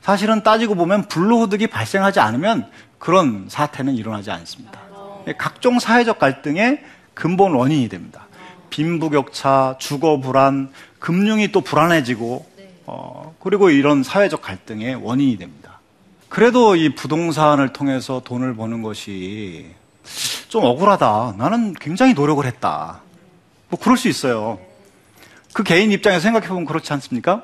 사실은 0.00 0.42
따지고 0.42 0.74
보면 0.74 1.08
불로소득이 1.08 1.68
발생하지 1.68 2.20
않으면 2.20 2.68
그런 2.98 3.46
사태는 3.48 3.94
일어나지 3.94 4.30
않습니다. 4.30 4.80
예, 5.28 5.32
각종 5.32 5.78
사회적 5.78 6.18
갈등의 6.18 6.82
근본 7.14 7.54
원인이 7.54 7.88
됩니다. 7.88 8.26
빈부격차, 8.70 9.76
주거 9.78 10.18
불안, 10.18 10.72
금융이 10.98 11.52
또 11.52 11.60
불안해지고, 11.60 12.46
어, 12.86 13.34
그리고 13.38 13.70
이런 13.70 14.02
사회적 14.02 14.40
갈등의 14.42 14.96
원인이 14.96 15.36
됩니다. 15.36 15.80
그래도 16.28 16.74
이 16.76 16.94
부동산을 16.94 17.72
통해서 17.72 18.22
돈을 18.24 18.56
버는 18.56 18.82
것이 18.82 19.66
좀 20.48 20.64
억울하다. 20.64 21.34
나는 21.38 21.74
굉장히 21.74 22.14
노력을 22.14 22.44
했다. 22.44 23.00
뭐 23.68 23.78
그럴 23.78 23.96
수 23.96 24.08
있어요. 24.08 24.58
그 25.52 25.62
개인 25.62 25.92
입장에서 25.92 26.20
생각해 26.20 26.48
보면 26.48 26.64
그렇지 26.64 26.92
않습니까? 26.94 27.42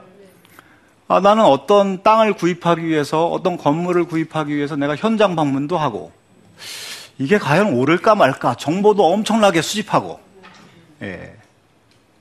아, 1.09 1.21
나는 1.21 1.45
어떤 1.45 2.03
땅을 2.03 2.35
구입하기 2.35 2.87
위해서, 2.87 3.29
어떤 3.29 3.57
건물을 3.57 4.05
구입하기 4.05 4.55
위해서 4.55 4.77
내가 4.77 4.95
현장 4.97 5.37
방문도 5.37 5.79
하고, 5.79 6.13
이게 7.19 7.39
과연 7.39 7.75
오를까 7.75 8.15
말까 8.15 8.55
정보도 8.57 9.05
엄청나게 9.07 9.63
수집하고, 9.63 10.21
예. 11.03 11.35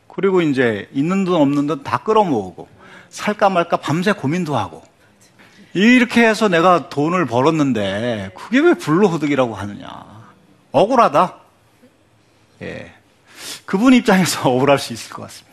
그리고 0.08 0.42
이제 0.42 0.90
있는 0.94 1.26
돈 1.26 1.42
없는 1.42 1.68
돈 1.68 1.84
다 1.84 2.00
끌어모으고, 2.00 2.68
살까 3.10 3.50
말까 3.50 3.78
밤새 3.78 4.14
고민도 4.14 4.56
하고, 4.56 4.84
이렇게 5.74 6.26
해서 6.26 6.48
내가 6.48 6.90
돈을 6.90 7.26
벌었는데, 7.26 8.32
그게 8.36 8.60
왜 8.60 8.74
불로소득이라고 8.74 9.54
하느냐. 9.54 10.06
억울하다. 10.72 11.36
예. 12.62 12.94
그분 13.66 13.94
입장에서 13.94 14.48
억울할 14.50 14.80
수 14.80 14.94
있을 14.94 15.12
것 15.12 15.24
같습니다. 15.24 15.47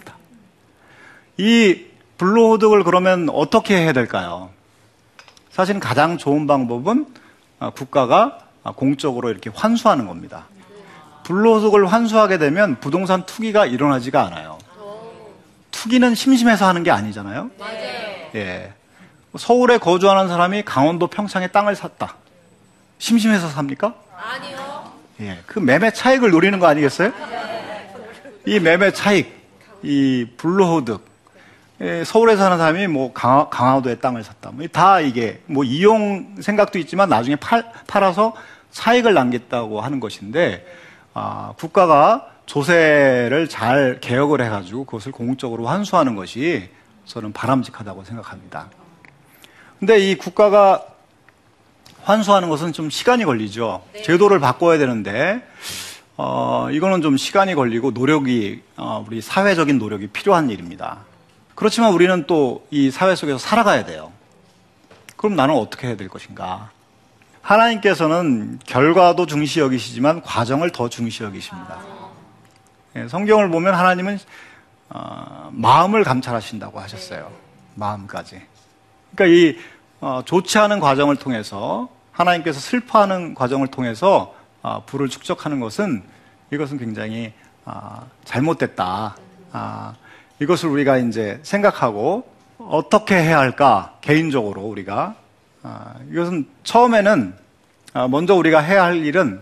이 1.36 1.86
불로소득을 2.18 2.84
그러면 2.84 3.28
어떻게 3.30 3.76
해야 3.76 3.92
될까요? 3.92 4.50
사실 5.50 5.78
가장 5.80 6.18
좋은 6.18 6.46
방법은 6.46 7.06
국가가 7.74 8.38
공적으로 8.76 9.30
이렇게 9.30 9.50
환수하는 9.50 10.06
겁니다. 10.06 10.46
불로소득을 11.24 11.86
환수하게 11.86 12.38
되면 12.38 12.78
부동산 12.80 13.24
투기가 13.26 13.66
일어나지가 13.66 14.24
않아요. 14.26 14.58
투기는 15.70 16.14
심심해서 16.14 16.66
하는 16.66 16.82
게 16.82 16.90
아니잖아요. 16.90 17.50
예. 18.37 18.72
서울에 19.37 19.78
거주하는 19.78 20.28
사람이 20.28 20.62
강원도 20.64 21.09
평창에 21.09 21.48
땅을 21.48 21.74
샀다. 21.74 22.16
심심해서 22.98 23.48
삽니까? 23.48 23.94
아니요. 24.16 24.92
예. 25.20 25.40
그 25.46 25.59
매매 25.59 25.90
차익을 25.92 26.30
노리는 26.30 26.59
거 26.59 26.66
아니겠어요? 26.66 27.12
이 28.46 28.61
매매 28.61 28.92
차익, 28.92 29.35
이 29.82 30.26
예, 30.28 30.37
서울에 32.04 32.37
사는 32.37 32.56
사람이 32.56 32.87
뭐 32.87 33.12
강화, 33.12 33.48
강화도에 33.48 33.96
땅을 33.96 34.22
샀다. 34.22 34.50
뭐다 34.52 35.00
이게 35.00 35.40
뭐 35.46 35.64
이용 35.64 36.37
생각도 36.40 36.78
있지만 36.78 37.08
나중에 37.08 37.37
팔, 37.37 37.70
팔아서 37.87 38.34
차익을 38.70 39.14
남겼다고 39.14 39.80
하는 39.80 40.00
것인데 40.00 40.64
아, 41.14 41.52
국가가 41.56 42.28
조세를 42.46 43.48
잘 43.48 43.98
개혁을 44.00 44.42
해가지고 44.44 44.84
그것을 44.84 45.12
공적으로 45.12 45.66
환수하는 45.66 46.14
것이 46.14 46.68
저는 47.06 47.32
바람직하다고 47.32 48.04
생각합니다. 48.04 48.68
근데 49.78 49.98
이 49.98 50.16
국가가 50.16 50.84
환수하는 52.02 52.48
것은 52.48 52.72
좀 52.72 52.90
시간이 52.90 53.24
걸리죠. 53.24 53.82
네. 53.92 54.02
제도를 54.02 54.38
바꿔야 54.38 54.78
되는데 54.78 55.42
어, 56.16 56.68
이거는 56.70 57.02
좀 57.02 57.16
시간이 57.16 57.54
걸리고 57.54 57.90
노력이 57.90 58.62
어, 58.76 59.04
우리 59.06 59.20
사회적인 59.20 59.78
노력이 59.78 60.08
필요한 60.08 60.50
일입니다. 60.50 60.98
그렇지만 61.54 61.92
우리는 61.92 62.26
또 62.26 62.62
이 62.70 62.90
사회 62.90 63.14
속에서 63.14 63.38
살아가야 63.38 63.84
돼요. 63.84 64.12
그럼 65.16 65.36
나는 65.36 65.54
어떻게 65.54 65.86
해야 65.88 65.96
될 65.96 66.08
것인가? 66.08 66.70
하나님께서는 67.40 68.58
결과도 68.64 69.26
중시 69.26 69.60
여기시지만 69.60 70.22
과정을 70.22 70.70
더 70.70 70.88
중시 70.88 71.22
여기십니다. 71.22 71.78
예, 72.96 73.08
성경을 73.08 73.50
보면 73.50 73.74
하나님은 73.74 74.18
어, 74.90 75.50
마음을 75.52 76.04
감찰하신다고 76.04 76.80
하셨어요. 76.80 77.30
마음까지. 77.74 78.40
그러니까 79.14 79.36
이 79.36 79.56
어, 80.00 80.22
좋지 80.24 80.58
않은 80.58 80.80
과정을 80.80 81.16
통해서 81.16 81.88
하나님께서 82.12 82.60
슬퍼하는 82.60 83.34
과정을 83.34 83.68
통해서 83.68 84.34
어, 84.62 84.82
불을 84.86 85.08
축적하는 85.08 85.60
것은 85.60 86.02
이것은 86.52 86.78
굉장히 86.78 87.32
아, 87.64 88.04
잘못됐다. 88.24 89.16
아, 90.35 90.38
이것을 90.40 90.68
우리가 90.68 90.99
이제 90.99 91.38
생각하고 91.42 92.27
어떻게 92.59 93.14
해야 93.14 93.38
할까 93.38 93.97
개인적으로 94.01 94.62
우리가 94.62 95.14
아, 95.62 95.94
이것은 96.11 96.47
처음에는 96.64 97.35
아, 97.94 98.09
먼저 98.09 98.35
우리가 98.35 98.61
해야 98.61 98.85
할 98.85 99.05
일은 99.05 99.40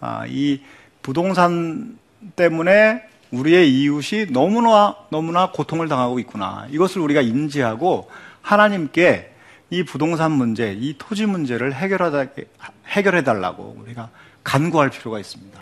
아, 0.00 0.24
이 0.26 0.60
부동산 1.02 1.98
때문에 2.36 3.02
우리의 3.30 3.72
이웃이 3.72 4.26
너무나 4.30 4.96
너무나 5.10 5.50
고통을 5.50 5.88
당하고 5.88 6.18
있구나 6.18 6.66
이것을 6.70 7.00
우리가 7.00 7.22
인지하고 7.22 8.10
하나님께 8.42 9.30
이 9.70 9.84
부동산 9.84 10.32
문제, 10.32 10.76
이 10.78 10.96
토지 10.98 11.24
문제를 11.24 11.72
해결해 11.74 13.24
달라고 13.24 13.76
우리가 13.80 14.10
간구할 14.44 14.90
필요가 14.90 15.18
있습니다. 15.18 15.58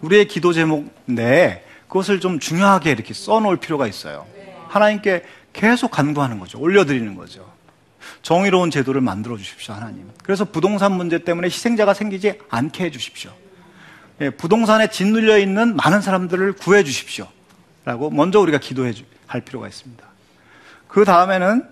우리의 0.00 0.26
기도 0.26 0.52
제목 0.52 0.92
내에 1.04 1.62
그것을 1.94 2.18
좀 2.18 2.40
중요하게 2.40 2.90
이렇게 2.90 3.14
써놓을 3.14 3.58
필요가 3.58 3.86
있어요. 3.86 4.26
하나님께 4.68 5.22
계속 5.52 5.92
간구하는 5.92 6.40
거죠. 6.40 6.58
올려드리는 6.58 7.14
거죠. 7.14 7.48
정의로운 8.22 8.72
제도를 8.72 9.00
만들어 9.00 9.36
주십시오, 9.36 9.74
하나님. 9.74 10.10
그래서 10.24 10.44
부동산 10.44 10.90
문제 10.92 11.22
때문에 11.22 11.46
희생자가 11.46 11.94
생기지 11.94 12.40
않게 12.50 12.86
해 12.86 12.90
주십시오. 12.90 13.30
예, 14.20 14.30
부동산에 14.30 14.88
짓눌려 14.88 15.38
있는 15.38 15.76
많은 15.76 16.00
사람들을 16.00 16.54
구해 16.54 16.82
주십시오. 16.82 17.28
라고 17.84 18.10
먼저 18.10 18.40
우리가 18.40 18.58
기도해 18.58 18.92
할 19.28 19.40
필요가 19.42 19.68
있습니다. 19.68 20.04
그 20.88 21.04
다음에는 21.04 21.64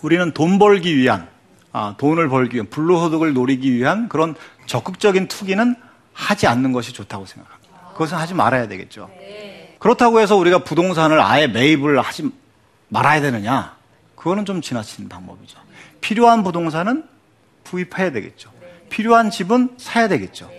우리는 0.00 0.32
돈 0.32 0.58
벌기 0.58 0.96
위한, 0.96 1.28
아, 1.72 1.94
돈을 1.98 2.30
벌기 2.30 2.54
위한, 2.54 2.70
불로소득을 2.70 3.34
노리기 3.34 3.74
위한 3.74 4.08
그런 4.08 4.34
적극적인 4.64 5.28
투기는 5.28 5.76
하지 6.14 6.46
않는 6.46 6.72
것이 6.72 6.94
좋다고 6.94 7.26
생각합니다. 7.26 7.55
그것은 7.96 8.18
하지 8.18 8.34
말아야 8.34 8.68
되겠죠. 8.68 9.10
그렇다고 9.78 10.20
해서 10.20 10.36
우리가 10.36 10.58
부동산을 10.64 11.18
아예 11.18 11.46
매입을 11.46 11.98
하지 12.00 12.30
말아야 12.88 13.22
되느냐? 13.22 13.74
그거는 14.14 14.44
좀 14.44 14.60
지나친 14.60 15.08
방법이죠. 15.08 15.58
필요한 16.02 16.44
부동산은 16.44 17.04
구입해야 17.64 18.12
되겠죠. 18.12 18.50
필요한 18.90 19.30
집은 19.30 19.70
사야 19.78 20.08
되겠죠. 20.08 20.50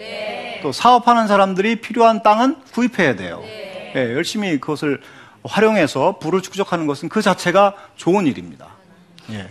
또 0.64 0.72
사업하는 0.72 1.28
사람들이 1.28 1.80
필요한 1.80 2.24
땅은 2.24 2.64
구입해야 2.74 3.16
돼요. 3.16 3.42
예, 3.96 4.14
열심히 4.14 4.60
그것을 4.60 5.00
활용해서 5.44 6.18
부를 6.18 6.42
축적하는 6.42 6.88
것은 6.88 7.08
그 7.08 7.22
자체가 7.22 7.76
좋은 7.96 8.26
일입니다. 8.26 8.68
예. 9.32 9.48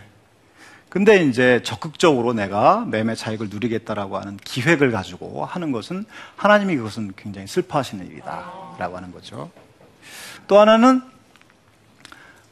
근데 0.96 1.22
이제 1.22 1.60
적극적으로 1.62 2.32
내가 2.32 2.86
매매 2.86 3.14
차익을 3.14 3.50
누리겠다라고 3.50 4.16
하는 4.16 4.38
기획을 4.38 4.92
가지고 4.92 5.44
하는 5.44 5.70
것은 5.70 6.06
하나님이 6.36 6.74
그것은 6.76 7.12
굉장히 7.16 7.46
슬퍼하시는 7.46 8.06
일이다라고 8.06 8.96
하는 8.96 9.12
거죠. 9.12 9.50
또 10.48 10.58
하나는 10.58 11.02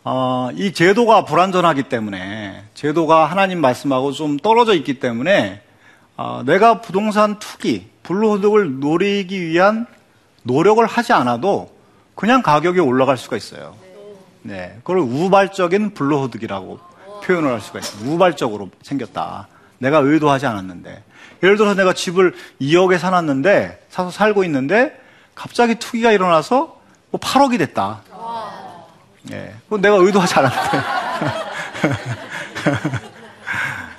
어, 0.03 0.51
이 0.53 0.75
제도가 0.75 1.25
불완전하기 1.25 1.85
때문에 1.85 2.65
제도가 2.75 3.25
하나님 3.25 3.63
말씀하고 3.63 4.13
좀 4.13 4.37
떨어져 4.37 4.75
있기 4.75 5.01
때문에 5.01 5.63
어, 6.19 6.43
내가 6.45 6.83
부동산 6.83 7.39
투기, 7.39 7.89
불로소득을 8.03 8.79
노리기 8.79 9.41
위한 9.41 9.87
노력을 10.43 10.85
하지 10.85 11.15
않아도 11.15 11.75
그냥 12.15 12.43
가격이 12.43 12.79
올라갈 12.79 13.17
수가 13.17 13.39
있어요. 13.39 13.75
네. 14.43 14.77
그걸 14.81 14.99
우발적인 14.99 15.95
불로소득이라고 15.95 16.93
표현을 17.25 17.53
할 17.53 17.61
수가 17.61 17.81
있어요. 17.81 18.11
우발적으로 18.11 18.71
생겼다. 18.83 19.49
내가 19.79 19.99
의도하지 19.99 20.47
않았는데. 20.47 21.03
예를 21.43 21.57
들어서 21.57 21.75
내가 21.75 21.93
집을 21.93 22.35
2억에 22.61 22.99
사놨는데, 22.99 23.87
사서 23.91 24.11
살고 24.11 24.45
있는데, 24.45 24.99
갑자기 25.35 25.75
투기가 25.77 26.13
일어나서 26.13 26.81
뭐 27.11 27.21
8억이 27.21 27.59
됐다. 27.59 28.03
예. 29.33 29.55
그건 29.65 29.81
내가 29.81 29.97
의도하지 29.97 30.35
않았는데. 30.35 30.71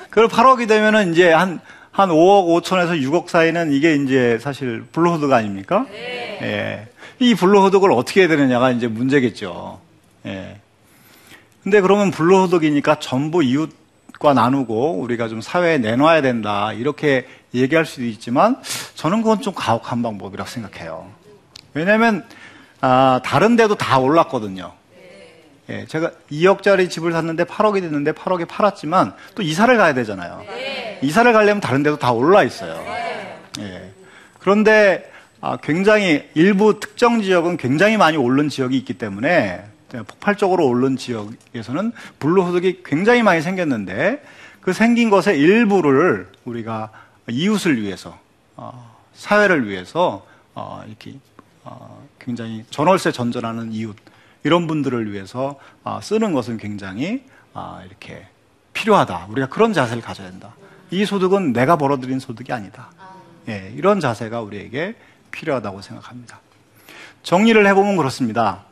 그걸 0.09 0.27
8억이 0.27 0.67
되면은 0.67 1.11
이제 1.11 1.31
한, 1.31 1.59
한 1.91 2.09
5억 2.09 2.63
5천에서 2.63 3.01
6억 3.01 3.27
사이는 3.27 3.73
이게 3.73 3.95
이제 3.95 4.39
사실 4.39 4.85
불로소득 4.91 5.31
아닙니까? 5.33 5.85
네. 5.89 6.39
예. 6.41 6.87
이 7.19 7.35
불로소득을 7.35 7.91
어떻게 7.91 8.21
해야 8.21 8.27
되느냐가 8.27 8.71
이제 8.71 8.87
문제겠죠. 8.87 9.79
예. 10.25 10.59
근데 11.65 11.81
그러면 11.81 12.11
불로소득이니까 12.11 12.99
전부 12.99 13.41
이웃과 13.41 14.35
나누고 14.35 14.99
우리가 14.99 15.27
좀 15.27 15.41
사회에 15.41 15.79
내놔야 15.79 16.21
된다. 16.21 16.71
이렇게 16.73 17.25
얘기할 17.55 17.87
수도 17.87 18.05
있지만 18.05 18.57
저는 18.93 19.23
그건 19.23 19.41
좀 19.41 19.55
가혹한 19.55 20.03
방법이라고 20.03 20.47
생각해요. 20.47 21.09
왜냐면, 21.73 22.23
하 22.81 23.15
아, 23.15 23.21
다른 23.25 23.55
데도 23.55 23.73
다 23.73 23.97
올랐거든요. 23.97 24.73
예, 25.69 25.87
제가 25.87 26.11
2억짜리 26.31 26.87
집을 26.87 27.11
샀는데 27.11 27.45
8억이 27.45 27.81
됐는데 27.81 28.11
8억에 28.11 28.47
팔았지만 28.47 29.15
또 29.33 29.41
이사를 29.41 29.75
가야 29.75 29.95
되잖아요. 29.95 30.45
네. 30.47 30.99
이사를 31.01 31.33
가려면 31.33 31.61
다른 31.61 31.81
데도 31.81 31.97
다 31.97 32.11
올라 32.11 32.43
있어요. 32.43 32.75
네. 33.57 33.63
예. 33.63 33.91
그런데 34.37 35.11
아, 35.41 35.57
굉장히 35.57 36.29
일부 36.35 36.79
특정 36.79 37.23
지역은 37.23 37.57
굉장히 37.57 37.97
많이 37.97 38.17
오른 38.17 38.49
지역이 38.49 38.77
있기 38.77 38.93
때문에 38.93 39.63
폭발적으로 40.03 40.67
오른 40.67 40.97
지역에서는 40.97 41.91
불로소득이 42.19 42.83
굉장히 42.83 43.23
많이 43.23 43.41
생겼는데 43.41 44.23
그 44.61 44.73
생긴 44.73 45.09
것의 45.09 45.39
일부를 45.39 46.27
우리가 46.45 46.91
이웃을 47.29 47.81
위해서 47.81 48.17
어, 48.55 48.95
사회를 49.13 49.67
위해서 49.67 50.25
어, 50.53 50.83
이렇게 50.87 51.15
어, 51.63 52.03
굉장히 52.19 52.65
전월세 52.69 53.11
전전하는 53.11 53.71
이웃 53.71 53.95
이런 54.43 54.67
분들을 54.67 55.11
위해서 55.11 55.59
아, 55.83 55.99
쓰는 56.01 56.33
것은 56.33 56.57
굉장히 56.57 57.23
아, 57.53 57.81
이렇게 57.85 58.27
필요하다. 58.73 59.27
우리가 59.29 59.49
그런 59.49 59.73
자세를 59.73 60.03
가져야 60.03 60.29
된다. 60.29 60.55
이 60.91 61.05
소득은 61.05 61.53
내가 61.53 61.77
벌어들인 61.77 62.19
소득이 62.19 62.53
아니다. 62.53 62.91
예, 63.47 63.73
이런 63.75 63.99
자세가 63.99 64.41
우리에게 64.41 64.95
필요하다고 65.31 65.81
생각합니다. 65.81 66.39
정리를 67.23 67.65
해보면 67.67 67.97
그렇습니다. 67.97 68.65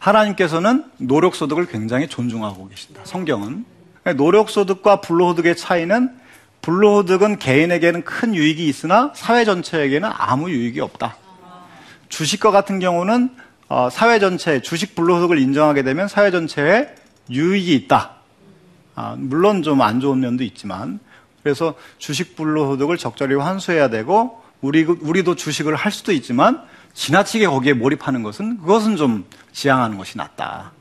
하나님께서는 0.00 0.84
노력소득을 0.96 1.66
굉장히 1.66 2.08
존중하고 2.08 2.68
계신다. 2.68 3.02
성경은. 3.04 3.64
노력소득과 4.16 5.02
불로소득의 5.02 5.56
차이는 5.56 6.10
불로소득은 6.62 7.38
개인에게는 7.38 8.02
큰 8.04 8.34
유익이 8.34 8.66
있으나 8.66 9.12
사회 9.14 9.44
전체에게는 9.44 10.10
아무 10.12 10.50
유익이 10.50 10.80
없다. 10.80 11.16
주식과 12.08 12.50
같은 12.50 12.80
경우는 12.80 13.30
어, 13.68 13.88
사회 13.90 14.18
전체 14.18 14.60
주식 14.60 14.96
불로소득을 14.96 15.38
인정하게 15.38 15.82
되면 15.84 16.08
사회 16.08 16.30
전체에 16.30 16.94
유익이 17.30 17.72
있다. 17.74 18.16
아, 18.96 19.14
물론 19.16 19.62
좀 19.62 19.80
안 19.80 20.00
좋은 20.00 20.18
면도 20.20 20.42
있지만 20.44 20.98
그래서 21.42 21.74
주식 21.98 22.36
불로소득을 22.36 22.96
적절히 22.96 23.36
환수해야 23.36 23.88
되고 23.88 24.42
우리 24.60 24.82
우리도 24.82 25.36
주식을 25.36 25.74
할 25.76 25.92
수도 25.92 26.12
있지만 26.12 26.62
지나치게 26.94 27.46
거기에 27.46 27.72
몰입하는 27.72 28.22
것은 28.22 28.58
그것은 28.58 28.96
좀 28.96 29.24
지양하는 29.52 29.96
것이 29.98 30.18
낫다. 30.18 30.72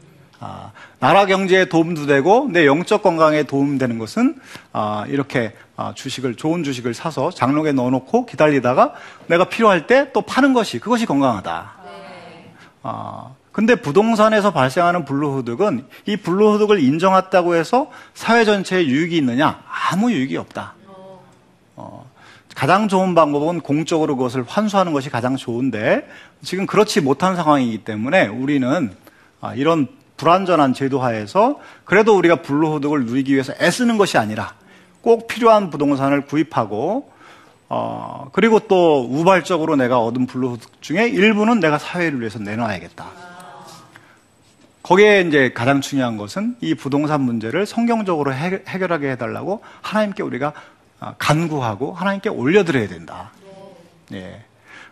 아, 0.42 0.72
나라 1.00 1.26
경제에 1.26 1.66
도움도 1.66 2.06
되고 2.06 2.48
내 2.50 2.66
영적 2.66 3.04
건강에 3.04 3.44
도움되는 3.44 4.00
것은 4.00 4.40
아, 4.72 5.06
이렇게 5.10 5.54
아, 5.76 5.94
주식을 5.94 6.36
좋은 6.36 6.64
주식을 6.64 6.94
사서 6.94 7.30
장롱에 7.32 7.74
넣어놓고 7.74 8.26
기다리다가 8.26 8.94
내가 9.28 9.46
필요할 9.46 9.86
때 9.88 10.12
또 10.14 10.22
파는 10.22 10.54
것이 10.54 10.80
그것이 10.80 11.06
건강하다. 11.06 11.74
아, 12.84 13.32
근데 13.52 13.76
부동산에서 13.76 14.52
발생하는 14.52 15.04
불로소득은 15.04 15.86
이 16.06 16.16
불로소득을 16.16 16.82
인정했다고 16.82 17.56
해서 17.56 17.92
사회 18.14 18.46
전체에 18.46 18.86
유익이 18.86 19.18
있느냐? 19.18 19.62
아무 19.92 20.12
유익이 20.12 20.38
없다. 20.38 20.76
어, 21.76 22.09
가장 22.60 22.90
좋은 22.90 23.16
방법은 23.16 23.62
공적으로 23.62 24.18
그것을 24.18 24.44
환수하는 24.46 24.92
것이 24.92 25.10
가장 25.10 25.38
좋은데 25.38 26.06
지금 26.42 26.66
그렇지 26.66 27.00
못한 27.00 27.38
상황이기 27.38 27.86
때문에 27.86 28.28
우리는 28.28 28.92
아, 29.40 29.54
이런 29.56 29.88
불완전한 30.18 30.74
제도 30.74 31.00
하에서 31.00 31.58
그래도 31.86 32.18
우리가 32.18 32.42
불로소득을 32.42 33.06
누리기 33.06 33.32
위해서 33.32 33.54
애쓰는 33.62 33.98
것이 33.98 34.18
아니라 34.18 34.56
꼭 35.00 35.28
필요한 35.28 35.70
부동산을 35.70 36.26
구입하고 36.26 37.10
어, 37.70 38.28
그리고 38.34 38.60
또 38.60 39.08
우발적으로 39.10 39.78
내가 39.78 40.02
얻은 40.02 40.26
불로소득 40.26 40.82
중에 40.82 41.08
일부는 41.08 41.62
내가 41.62 41.78
사회를 41.78 42.20
위해서 42.20 42.40
내놔야겠다. 42.40 43.06
거기에 44.84 45.22
이제 45.22 45.54
가장 45.54 45.80
중요한 45.80 46.18
것은 46.18 46.58
이 46.60 46.76
부동산 46.76 47.22
문제를 47.22 47.66
성경적으로 47.66 48.34
해, 48.34 48.64
결하게 48.64 49.12
해달라고 49.12 49.62
하나님께 49.82 50.24
우리가 50.24 50.48
어, 50.48 50.79
간구하고 51.18 51.94
하나님께 51.94 52.30
올려드려야 52.30 52.88
된다. 52.88 53.32
예. 54.14 54.44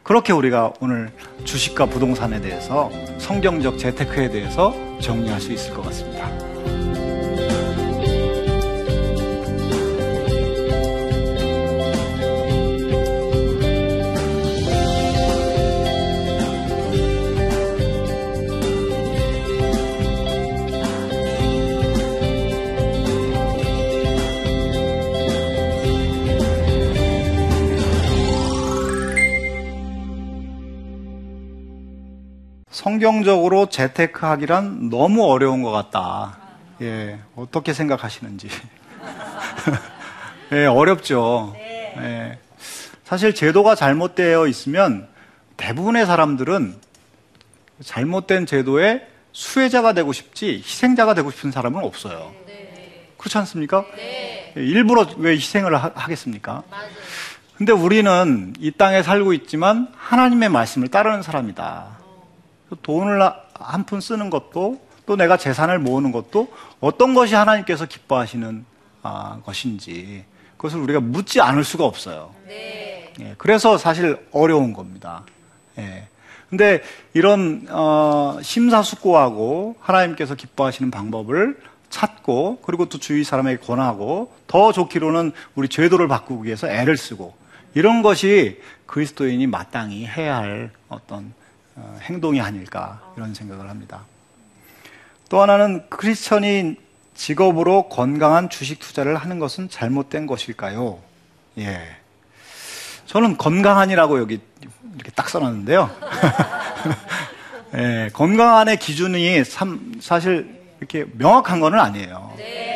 그렇게 0.04 0.32
우리가 0.32 0.74
오늘 0.80 1.12
주식과 1.44 1.88
부동산에 1.88 2.40
대해서 2.40 2.90
성경적 3.18 3.78
재테크에 3.78 4.30
대해서 4.30 4.74
정리할 5.02 5.42
수 5.42 5.52
있을 5.52 5.74
것 5.74 5.82
같습니다. 5.84 6.47
성경적으로 32.98 33.68
재테크하기란 33.68 34.90
너무 34.90 35.24
어려운 35.30 35.62
것 35.62 35.70
같다. 35.70 36.40
예, 36.82 37.20
어떻게 37.36 37.72
생각하시는지. 37.72 38.50
예, 40.54 40.66
어렵죠. 40.66 41.54
예. 42.00 42.40
사실 43.04 43.36
제도가 43.36 43.76
잘못되어 43.76 44.48
있으면 44.48 45.08
대부분의 45.58 46.08
사람들은 46.08 46.76
잘못된 47.84 48.48
제도의 48.48 49.06
수혜자가 49.32 49.94
되고 49.94 50.12
싶지 50.12 50.64
희생자가 50.66 51.14
되고 51.14 51.30
싶은 51.30 51.52
사람은 51.52 51.84
없어요. 51.84 52.34
그렇지 53.18 53.38
않습니까? 53.38 53.86
예, 54.00 54.54
일부러 54.56 55.06
왜 55.18 55.34
희생을 55.34 55.76
하, 55.76 55.92
겠습니까 56.08 56.64
근데 57.58 57.72
우리는 57.74 58.56
이 58.60 58.72
땅에 58.72 59.04
살고 59.04 59.34
있지만 59.34 59.90
하나님의 59.96 60.50
말씀을 60.50 60.88
따르는 60.88 61.22
사람이다. 61.22 62.07
돈을 62.76 63.22
한 63.54 63.84
푼 63.86 64.02
쓰는 64.02 64.30
것도 64.30 64.82
또 65.06 65.16
내가 65.16 65.38
재산을 65.38 65.80
모으는 65.80 66.12
것도 66.12 66.50
어떤 66.80 67.14
것이 67.14 67.34
하나님께서 67.34 67.86
기뻐하시는 67.86 68.66
아, 69.04 69.40
것인지 69.46 70.26
그것을 70.58 70.80
우리가 70.80 71.00
묻지 71.00 71.40
않을 71.40 71.64
수가 71.64 71.86
없어요. 71.86 72.34
네. 72.46 73.14
예, 73.20 73.36
그래서 73.38 73.78
사실 73.78 74.20
어려운 74.32 74.74
겁니다. 74.74 75.24
예. 75.78 76.08
근데 76.50 76.82
이런 77.14 77.68
어, 77.70 78.38
심사숙고하고 78.42 79.76
하나님께서 79.80 80.36
기뻐하시는 80.36 80.92
방법을 80.92 81.60
찾고 81.90 82.60
그리고 82.64 82.88
또 82.90 82.98
주위 82.98 83.24
사람에게 83.24 83.60
권하고 83.60 84.34
더 84.48 84.72
좋기로는 84.72 85.32
우리 85.56 85.68
제도를 85.70 86.08
바꾸기 86.08 86.46
위해서 86.46 86.68
애를 86.68 86.98
쓰고 86.98 87.34
이런 87.74 88.02
것이 88.02 88.62
그리스도인이 88.86 89.46
마땅히 89.48 90.06
해야 90.06 90.38
할 90.38 90.72
어떤 90.90 91.26
어, 91.26 91.37
행동이 92.02 92.42
아닐까 92.42 93.02
이런 93.16 93.34
생각을 93.34 93.70
합니다. 93.70 94.06
또 95.30 95.42
하나는 95.42 95.84
크리스천이 95.90 96.76
직업으로 97.16 97.90
건강한 97.90 98.50
주식 98.50 98.80
투자를 98.80 99.16
하는 99.16 99.40
것은 99.40 99.70
잘못된 99.70 100.28
것일까요? 100.28 101.00
예. 101.58 101.82
저는 103.08 103.38
건강한이라고 103.38 104.20
여기 104.20 104.40
이렇게 104.96 105.12
딱 105.12 105.30
써놨는데요. 105.30 105.90
예, 107.76 108.10
건강한의 108.14 108.78
기준이 108.78 109.44
참 109.44 109.94
사실 110.00 110.58
이렇게 110.80 111.06
명확한 111.14 111.60
건 111.60 111.74
아니에요. 111.80 112.36
예. 112.40 112.67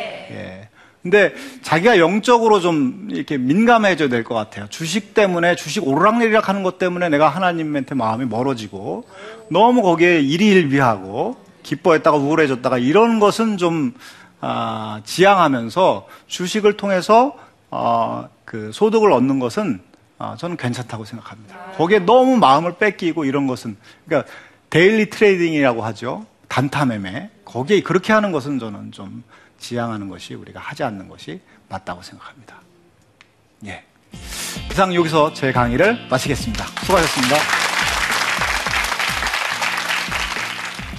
근데 1.02 1.34
자기가 1.62 1.98
영적으로 1.98 2.60
좀 2.60 3.08
이렇게 3.10 3.36
민감해져야 3.36 4.08
될 4.08 4.22
것 4.22 4.34
같아요. 4.36 4.66
주식 4.68 5.14
때문에 5.14 5.56
주식 5.56 5.86
오르락내리락 5.86 6.48
하는 6.48 6.62
것 6.62 6.78
때문에 6.78 7.08
내가 7.08 7.28
하나님한테 7.28 7.94
마음이 7.96 8.24
멀어지고 8.26 9.04
너무 9.50 9.82
거기에 9.82 10.20
일희일비하고 10.20 11.36
기뻐했다가 11.64 12.16
우울해졌다가 12.16 12.78
이런 12.78 13.18
것은 13.18 13.56
좀 13.56 13.94
아, 14.40 15.00
지양하면서 15.04 16.06
주식을 16.28 16.76
통해서 16.76 17.36
어, 17.70 18.28
그 18.44 18.70
소득을 18.72 19.10
얻는 19.12 19.38
것은 19.40 19.80
어, 20.18 20.34
저는 20.38 20.56
괜찮다고 20.56 21.04
생각합니다. 21.04 21.56
거기에 21.76 22.00
너무 22.00 22.36
마음을 22.36 22.76
뺏기고 22.78 23.24
이런 23.24 23.46
것은 23.48 23.76
그러니까 24.06 24.30
daily 24.70 25.10
trading이라고 25.10 25.82
하죠. 25.84 26.26
단타 26.48 26.84
매매. 26.86 27.30
거기에 27.44 27.82
그렇게 27.82 28.12
하는 28.12 28.30
것은 28.30 28.58
저는 28.58 28.92
좀 28.92 29.24
지양하는 29.62 30.08
것이 30.08 30.34
우리가 30.34 30.60
하지 30.60 30.82
않는 30.82 31.08
것이 31.08 31.40
맞다고 31.68 32.02
생각합니다. 32.02 32.56
예. 33.64 33.84
이상 34.70 34.94
여기서 34.94 35.32
제 35.32 35.52
강의를 35.52 36.08
마치겠습니다. 36.10 36.66
수고하셨습니다. 36.84 37.36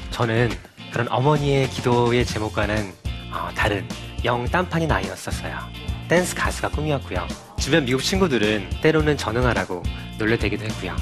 저는 0.09 0.49
그런 0.91 1.07
어머니의 1.09 1.69
기도의 1.69 2.25
제목과는 2.25 2.93
어, 3.31 3.49
다른 3.55 3.87
영 4.23 4.45
딴판인 4.45 4.91
아이였었어요. 4.91 5.57
댄스 6.07 6.35
가수가 6.35 6.69
꿈이었고요. 6.69 7.27
주변 7.59 7.85
미국 7.85 8.01
친구들은 8.01 8.69
때로는 8.81 9.17
전응하라고 9.17 9.83
놀려대기도 10.19 10.63
했고요. 10.65 10.95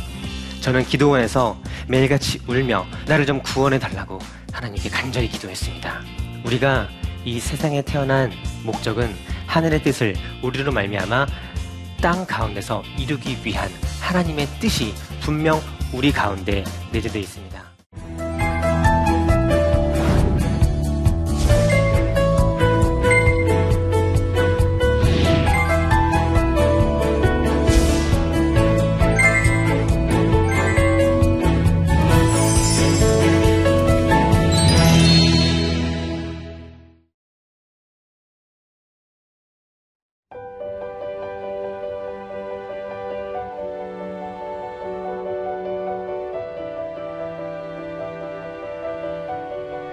저는 0.62 0.86
기도원에서 0.86 1.60
매일같이 1.88 2.42
울며 2.48 2.86
나를 3.08 3.26
좀 3.26 3.42
구원해 3.42 3.80
달라고 3.80 4.20
하나님께 4.54 4.90
간절히 4.90 5.28
기도했습니다. 5.28 6.02
우리가 6.46 6.88
이 7.26 7.40
세상에 7.40 7.82
태어난 7.82 8.32
목적은 8.64 9.14
하늘의 9.48 9.84
뜻을 9.84 10.16
우리로 10.42 10.72
말미암아 10.72 11.28
땅 12.02 12.26
가운데서 12.26 12.84
이루기 12.98 13.38
위한 13.44 13.70
하나님의 14.02 14.48
뜻이 14.60 14.94
분명 15.22 15.60
우리 15.94 16.12
가운데 16.12 16.64
내재되어 16.92 17.22
있습니다. 17.22 17.51